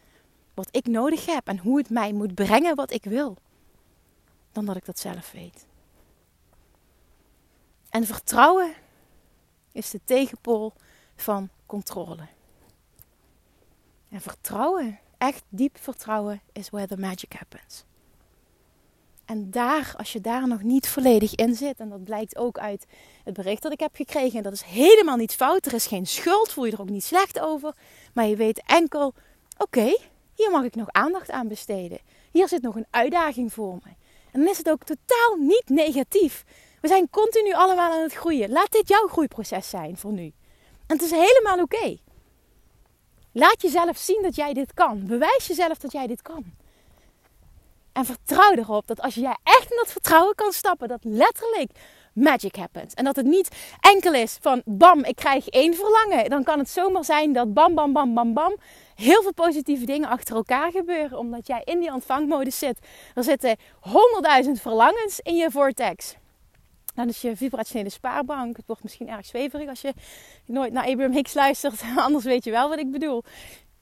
wat 0.54 0.68
ik 0.72 0.88
nodig 0.88 1.26
heb 1.26 1.48
en 1.48 1.58
hoe 1.58 1.78
het 1.78 1.90
mij 1.90 2.14
moet 2.14 2.36
brengen 2.36 2.76
wat 2.76 2.92
ik 2.92 3.04
wil, 3.04 3.38
dan 4.52 4.66
dat 4.66 4.76
ik 4.76 4.86
dat 4.86 5.00
zelf 5.00 5.32
weet. 5.32 5.66
En 7.94 8.06
vertrouwen 8.06 8.74
is 9.72 9.90
de 9.90 10.00
tegenpool 10.04 10.74
van 11.16 11.50
controle. 11.66 12.28
En 14.10 14.22
vertrouwen, 14.22 15.00
echt 15.18 15.44
diep 15.50 15.78
vertrouwen, 15.80 16.42
is 16.52 16.70
where 16.70 16.88
the 16.88 16.98
magic 16.98 17.34
happens. 17.34 17.84
En 19.26 19.52
daar, 19.52 19.94
als 19.98 20.14
je 20.14 20.22
daar 20.22 20.48
nog 20.48 20.64
niet 20.64 20.88
volledig 20.88 21.36
in 21.36 21.56
zit, 21.56 21.80
en 21.80 21.90
dat 21.90 22.04
blijkt 22.04 22.38
ook 22.38 22.58
uit 22.58 22.86
het 23.24 23.34
bericht 23.34 23.62
dat 23.62 23.72
ik 23.72 23.80
heb 23.80 23.96
gekregen, 23.96 24.38
en 24.38 24.44
dat 24.44 24.54
is 24.54 24.64
helemaal 24.64 25.18
niet 25.18 25.36
fout, 25.36 25.66
er 25.66 25.74
is 25.74 25.88
geen 25.88 26.08
schuld, 26.08 26.52
voel 26.52 26.66
je 26.66 26.72
er 26.72 26.82
ook 26.82 26.90
niet 26.90 27.04
slecht 27.04 27.40
over, 27.40 27.76
maar 28.14 28.26
je 28.26 28.36
weet 28.36 28.64
enkel, 28.66 29.14
oké, 29.58 29.98
hier 30.36 30.52
mag 30.52 30.64
ik 30.64 30.76
nog 30.76 30.92
aandacht 30.92 31.32
aan 31.32 31.48
besteden. 31.48 32.00
Hier 32.32 32.48
zit 32.48 32.62
nog 32.62 32.76
een 32.76 32.88
uitdaging 32.90 33.54
voor 33.54 33.74
me. 33.84 33.92
En 34.32 34.40
dan 34.40 34.50
is 34.50 34.58
het 34.58 34.70
ook 34.70 34.84
totaal 34.84 35.36
niet 35.38 35.70
negatief. 35.70 36.46
We 36.84 36.90
zijn 36.90 37.10
continu 37.10 37.54
allemaal 37.54 37.92
aan 37.92 38.02
het 38.02 38.14
groeien. 38.14 38.50
Laat 38.50 38.72
dit 38.72 38.88
jouw 38.88 39.08
groeiproces 39.08 39.70
zijn 39.70 39.98
voor 39.98 40.12
nu. 40.12 40.34
En 40.88 40.96
het 40.98 41.02
is 41.02 41.12
helemaal 41.12 41.60
oké. 41.60 41.98
Laat 43.32 43.62
jezelf 43.62 43.98
zien 43.98 44.22
dat 44.22 44.36
jij 44.36 44.54
dit 44.54 44.74
kan. 44.74 45.06
Bewijs 45.06 45.48
jezelf 45.48 45.78
dat 45.78 45.92
jij 45.92 46.08
dit 46.08 46.22
kan. 46.22 46.44
En 47.94 48.06
vertrouw 48.06 48.52
erop 48.52 48.88
dat 48.88 49.02
als 49.02 49.16
jij 49.16 49.38
echt 49.44 49.72
in 49.72 49.78
dat 49.78 49.92
vertrouwen 49.92 50.36
kan 50.36 50.52
stappen, 50.52 50.88
dat 50.88 51.04
letterlijk 51.04 51.72
magic 52.14 52.56
happens. 52.56 52.94
En 52.94 53.04
dat 53.04 53.16
het 53.16 53.26
niet 53.26 53.56
enkel 53.80 54.14
is 54.14 54.38
van 54.42 54.62
bam, 54.66 55.04
ik 55.04 55.16
krijg 55.16 55.48
één 55.48 55.76
verlangen. 55.76 56.30
Dan 56.30 56.44
kan 56.44 56.60
het 56.60 56.70
zomaar 56.70 57.06
zijn 57.06 57.34
dat 57.34 57.54
bam, 57.54 57.76
bam, 57.76 57.94
bam, 57.94 58.14
bam, 58.14 58.34
bam. 58.34 58.56
Heel 58.96 59.22
veel 59.22 59.34
positieve 59.34 59.86
dingen 59.86 60.10
achter 60.10 60.36
elkaar 60.36 60.72
gebeuren. 60.72 61.18
Omdat 61.18 61.48
jij 61.48 61.62
in 61.64 61.80
die 61.80 61.94
ontvangmodus 61.94 62.58
zit. 62.58 62.80
Er 63.16 63.24
zitten 63.24 63.58
honderdduizend 63.80 64.62
verlangens 64.62 65.20
in 65.20 65.36
je 65.36 65.52
vortex. 65.52 66.16
Dan 66.94 67.08
is 67.08 67.22
je 67.22 67.36
vibrationele 67.38 67.90
spaarbank. 67.90 68.58
Het 68.58 68.68
wordt 68.68 68.84
misschien 68.84 69.10
erg 69.10 69.26
zweverig 69.26 69.70
als 69.70 69.82
je 69.82 69.94
nooit 70.46 70.74
naar 70.74 70.88
Abraham 70.88 71.12
Hicks 71.12 71.34
luistert. 71.34 71.82
Anders 71.96 72.24
weet 72.24 72.44
je 72.44 72.52
wel 72.52 72.70
wat 72.70 72.80
ik 72.80 72.92
bedoel. 72.92 73.24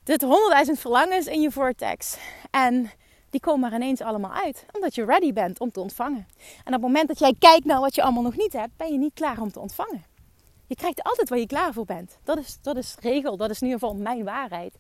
Dit 0.04 0.22
honderdduizend 0.22 0.80
verlangens 0.80 1.26
in 1.26 1.42
je 1.42 1.52
vortex. 1.52 2.18
En 2.52 2.92
die 3.30 3.40
komen 3.40 3.70
er 3.70 3.76
ineens 3.76 4.02
allemaal 4.02 4.34
uit. 4.34 4.66
Omdat 4.72 4.96
je 4.96 5.06
ready 5.06 5.34
bent 5.34 5.60
om 5.60 5.72
te 5.72 5.80
ontvangen. 5.80 6.28
En 6.38 6.66
op 6.66 6.72
het 6.72 6.82
moment 6.82 7.08
dat 7.08 7.20
jij 7.20 7.36
kijkt 7.40 7.66
naar 7.66 7.80
wat 7.80 7.96
je 7.96 8.04
allemaal 8.04 8.24
nog 8.24 8.38
niet 8.38 8.54
hebt, 8.54 8.78
ben 8.78 8.92
je 8.92 8.98
niet 8.98 9.14
klaar 9.14 9.42
om 9.42 9.52
te 9.52 9.60
ontvangen. 9.60 10.04
Je 10.68 10.76
krijgt 10.76 11.04
altijd 11.04 11.30
waar 11.30 11.40
je 11.40 11.48
klaar 11.48 11.74
voor 11.74 11.86
bent. 11.86 12.18
Dat 12.24 12.38
is, 12.38 12.58
dat 12.62 12.78
is 12.78 12.96
regel. 13.00 13.38
Dat 13.38 13.50
is 13.50 13.62
in 13.62 13.68
ieder 13.68 13.80
geval 13.80 13.96
mijn 13.96 14.24
waarheid. 14.24 14.78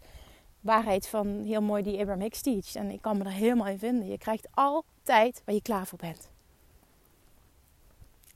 Waarheid 0.61 1.07
van 1.07 1.43
heel 1.43 1.61
mooi 1.61 1.83
die 1.83 1.99
Abraham 1.99 2.21
Hicks 2.21 2.41
teach. 2.41 2.75
En 2.75 2.89
ik 2.89 3.01
kan 3.01 3.17
me 3.17 3.23
er 3.23 3.31
helemaal 3.31 3.67
in 3.67 3.79
vinden. 3.79 4.07
Je 4.07 4.17
krijgt 4.17 4.47
altijd 4.53 5.41
waar 5.45 5.55
je 5.55 5.61
klaar 5.61 5.87
voor 5.87 5.99
bent. 5.99 6.29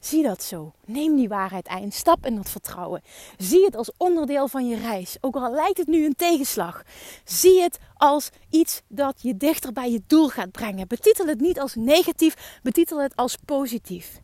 Zie 0.06 0.24
dat 0.24 0.44
zo. 0.44 0.74
Neem 0.86 1.16
die 1.16 1.28
waarheid 1.28 1.68
aan. 1.68 1.92
Stap 1.92 2.26
in 2.26 2.36
dat 2.36 2.50
vertrouwen. 2.50 3.02
Zie 3.38 3.66
het 3.66 3.76
als 3.76 3.92
onderdeel 3.98 4.48
van 4.48 4.68
je 4.68 4.76
reis. 4.76 5.18
Ook 5.22 5.36
al 5.36 5.52
lijkt 5.52 5.78
het 5.78 5.88
nu 5.88 6.06
een 6.06 6.16
tegenslag. 6.16 6.84
Zie 7.24 7.62
het 7.62 7.78
als 7.94 8.30
iets 8.50 8.82
dat 8.88 9.22
je 9.22 9.38
dichter 9.38 9.74
bij 9.74 9.92
je 9.92 10.02
doel 10.08 10.30
gaat 10.30 10.52
brengen. 10.52 10.88
Betitel 10.88 11.26
het 11.26 11.40
niet 11.40 11.60
als 11.60 11.76
negatief. 11.76 12.60
Betitel 12.64 13.02
het 13.02 13.16
als 13.16 13.36
positief. 13.46 14.22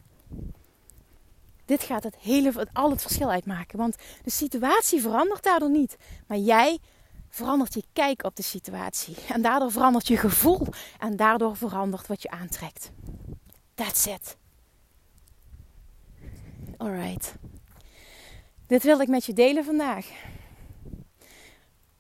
Dit 1.65 1.83
gaat 1.83 2.03
het 2.03 2.15
hele, 2.19 2.51
het, 2.51 2.69
al 2.73 2.89
het 2.89 3.01
verschil 3.01 3.29
uitmaken. 3.29 3.77
Want 3.77 3.95
de 4.23 4.31
situatie 4.31 5.01
verandert 5.01 5.43
daardoor 5.43 5.71
niet. 5.71 5.97
Maar 6.27 6.37
jij 6.37 6.79
verandert 7.29 7.73
je 7.73 7.83
kijk 7.93 8.23
op 8.23 8.35
de 8.35 8.43
situatie. 8.43 9.15
En 9.27 9.41
daardoor 9.41 9.71
verandert 9.71 10.07
je 10.07 10.17
gevoel. 10.17 10.67
En 10.99 11.15
daardoor 11.15 11.55
verandert 11.57 12.07
wat 12.07 12.21
je 12.21 12.29
aantrekt. 12.29 12.91
That's 13.75 14.05
it. 14.05 14.39
Alright. 16.81 17.35
Dit 18.67 18.83
wilde 18.83 19.03
ik 19.03 19.09
met 19.09 19.25
je 19.25 19.33
delen 19.33 19.63
vandaag. 19.63 20.09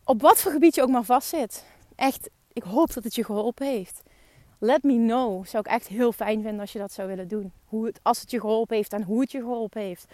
Op 0.03 0.21
wat 0.21 0.41
voor 0.41 0.51
gebied 0.51 0.75
je 0.75 0.81
ook 0.81 0.89
maar 0.89 1.03
vastzit. 1.03 1.65
Echt, 1.95 2.29
ik 2.53 2.63
hoop 2.63 2.93
dat 2.93 3.03
het 3.03 3.15
je 3.15 3.23
geholpen 3.23 3.67
heeft. 3.67 4.01
Let 4.59 4.83
me 4.83 4.93
know. 4.93 5.45
Zou 5.45 5.63
ik 5.65 5.71
echt 5.71 5.87
heel 5.87 6.11
fijn 6.11 6.41
vinden 6.41 6.59
als 6.59 6.71
je 6.71 6.79
dat 6.79 6.91
zou 6.91 7.07
willen 7.07 7.27
doen. 7.27 7.51
Hoe 7.65 7.85
het, 7.85 7.99
als 8.03 8.21
het 8.21 8.31
je 8.31 8.39
geholpen 8.39 8.75
heeft 8.75 8.93
en 8.93 9.03
hoe 9.03 9.21
het 9.21 9.31
je 9.31 9.39
geholpen 9.39 9.81
heeft. 9.81 10.05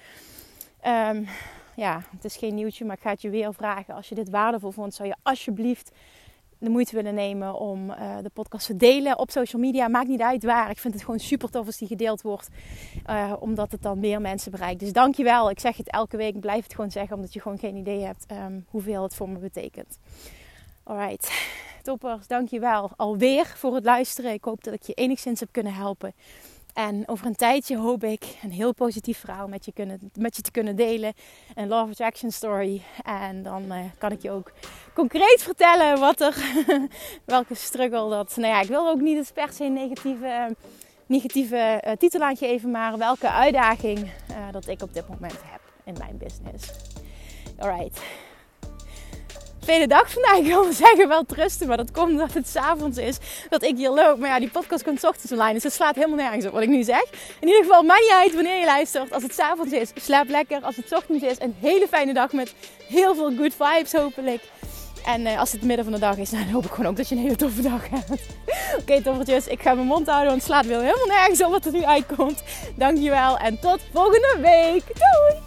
Um, 0.86 1.28
ja, 1.76 2.04
het 2.12 2.26
is 2.26 2.38
geen 2.38 2.56
nieuwtje, 2.56 2.86
maar 2.86 2.96
ik 2.96 3.02
ga 3.02 3.10
het 3.10 3.22
je 3.22 3.30
weer 3.30 3.54
vragen. 3.54 3.94
Als 3.94 4.10
je 4.10 4.16
dit 4.16 4.30
waardevol 4.30 4.72
vond, 4.72 4.94
zou 4.94 5.08
je 5.08 5.16
alsjeblieft 5.24 5.92
de 6.60 6.70
moeite 6.70 6.96
willen 6.96 7.14
nemen 7.14 7.54
om 7.54 7.90
uh, 7.90 8.18
de 8.22 8.30
podcast 8.30 8.66
te 8.66 8.76
delen 8.76 9.20
op 9.20 9.32
social 9.32 9.62
media. 9.62 9.88
Maakt 9.88 10.08
niet 10.08 10.22
uit 10.22 10.44
waar. 10.44 10.70
Ik 10.70 10.78
vind 10.78 10.94
het 10.94 11.04
gewoon 11.04 11.20
super 11.20 11.50
tof 11.50 11.66
als 11.66 11.78
die 11.78 11.88
gedeeld 11.88 12.22
wordt. 12.22 12.48
Uh, 13.10 13.34
omdat 13.40 13.72
het 13.72 13.82
dan 13.82 14.00
meer 14.00 14.22
mensen 14.22 14.52
bereikt. 14.52 14.80
Dus 14.80 14.94
dankjewel. 14.94 15.50
Ik 15.50 15.60
zeg 15.60 15.78
het 15.78 15.92
elke 15.92 16.18
week. 16.18 16.40
Blijf 16.40 16.64
het 16.64 16.76
gewoon 16.76 16.92
zeggen. 16.92 17.16
Omdat 17.16 17.34
je 17.34 17.42
gewoon 17.42 17.58
geen 17.58 17.76
idee 17.76 18.04
hebt 18.04 18.26
um, 18.32 18.66
hoeveel 18.70 19.04
het 19.04 19.16
voor 19.16 19.30
me 19.30 19.40
betekent. 19.40 19.98
Alright. 20.84 21.32
Toppers, 21.84 22.28
dankjewel 22.28 22.92
alweer 22.96 23.46
voor 23.46 23.76
het 23.76 23.86
luisteren. 23.86 24.34
Ik 24.34 24.44
hoop 24.44 24.64
dat 24.64 24.74
ik 24.74 24.82
je 24.82 24.94
enigszins 24.94 25.40
heb 25.40 25.50
kunnen 25.52 25.74
helpen. 25.74 26.14
En 26.78 27.08
over 27.08 27.26
een 27.26 27.36
tijdje 27.36 27.78
hoop 27.78 28.04
ik 28.04 28.26
een 28.44 28.52
heel 28.52 28.74
positief 28.74 29.20
verhaal 29.20 29.48
met 29.48 29.66
je, 29.66 29.72
kunnen, 29.72 30.12
met 30.14 30.36
je 30.36 30.42
te 30.42 30.52
kunnen 30.52 30.76
delen. 30.76 31.14
Een 31.56 31.68
Love 31.68 31.92
Attraction 31.92 32.32
story. 32.32 32.82
En 33.04 33.44
dan 33.44 33.64
uh, 33.64 33.80
kan 33.98 34.12
ik 34.12 34.22
je 34.22 34.32
ook 34.32 34.52
concreet 34.94 35.44
vertellen 35.44 36.00
wat 36.00 36.22
er, 36.22 36.36
welke 37.26 37.56
struggle 37.56 38.10
dat. 38.10 38.36
Nou 38.36 38.54
ja, 38.54 38.62
ik 38.62 38.68
wil 38.68 38.90
ook 38.90 39.02
niet 39.02 39.18
eens 39.18 39.32
per 39.32 39.54
se 39.54 39.64
negatieve, 39.64 40.56
negatieve 41.06 41.84
uh, 41.86 41.92
titel 41.94 42.22
aan 42.22 42.38
geven, 42.38 42.72
maar 42.72 42.98
welke 42.98 43.30
uitdaging 43.30 44.12
dat 44.52 44.68
ik 44.68 44.82
op 44.82 44.94
dit 44.94 45.10
moment 45.10 45.42
heb 45.44 45.62
in 45.84 45.96
mijn 45.98 46.18
business. 46.18 46.72
Alright 47.58 48.02
tweede 49.68 49.88
dag 49.88 50.12
vandaag. 50.12 50.38
Ik 50.38 50.46
wil 50.46 50.74
zeggen 50.74 51.08
wel 51.08 51.26
trusten, 51.26 51.68
maar 51.68 51.78
dat 51.78 51.92
komt 51.92 52.12
omdat 52.12 52.34
het 52.34 52.48
s'avonds 52.48 52.98
is 52.98 53.18
dat 53.50 53.64
ik 53.64 53.78
hier 53.78 53.90
loop. 53.90 54.20
Maar 54.20 54.30
ja, 54.30 54.40
die 54.40 54.50
podcast 54.50 54.84
komt 54.84 55.04
ochtends 55.04 55.32
online, 55.32 55.54
dus 55.54 55.64
het 55.64 55.74
slaat 55.74 55.96
helemaal 55.96 56.18
nergens 56.18 56.46
op 56.46 56.52
wat 56.52 56.62
ik 56.62 56.70
nu 56.70 56.84
zeg. 56.84 57.04
In 57.40 57.48
ieder 57.48 57.64
geval, 57.64 57.84
maakt 57.84 58.12
uit 58.14 58.34
wanneer 58.34 58.60
je 58.60 58.66
luistert. 58.66 59.12
Als 59.12 59.24
het 59.24 59.34
s'avonds 59.34 59.74
is, 59.74 59.92
slaap 59.96 60.30
lekker. 60.30 60.62
Als 60.62 60.76
het 60.76 60.94
ochtends 60.94 61.24
is, 61.24 61.40
een 61.40 61.56
hele 61.60 61.88
fijne 61.88 62.14
dag 62.14 62.32
met 62.32 62.54
heel 62.88 63.16
veel 63.16 63.32
good 63.38 63.56
vibes 63.58 63.94
hopelijk. 63.94 64.44
En 65.06 65.22
uh, 65.22 65.40
als 65.40 65.52
het 65.52 65.62
midden 65.62 65.86
van 65.86 65.94
de 65.94 66.00
dag 66.00 66.18
is, 66.18 66.30
dan 66.40 66.50
hoop 66.50 66.66
ik 66.66 66.72
gewoon 66.72 66.92
ook 66.92 66.98
dat 66.98 67.10
je 67.10 67.16
een 67.16 67.22
hele 67.22 67.36
toffe 67.36 67.62
dag 67.62 67.90
hebt. 67.90 68.10
Oké, 68.12 68.22
okay, 68.80 69.02
toffertjes. 69.02 69.48
Ik 69.48 69.62
ga 69.62 69.74
mijn 69.74 69.88
mond 69.88 70.08
houden, 70.08 70.28
want 70.28 70.42
het 70.42 70.52
slaat 70.52 70.66
weer 70.66 70.82
helemaal 70.82 71.18
nergens 71.18 71.44
op 71.44 71.52
wat 71.52 71.66
er 71.66 71.72
nu 71.72 71.86
uitkomt. 71.86 72.44
Dankjewel 72.76 73.38
en 73.38 73.60
tot 73.60 73.80
volgende 73.94 74.38
week. 74.42 74.84
Doei! 74.86 75.47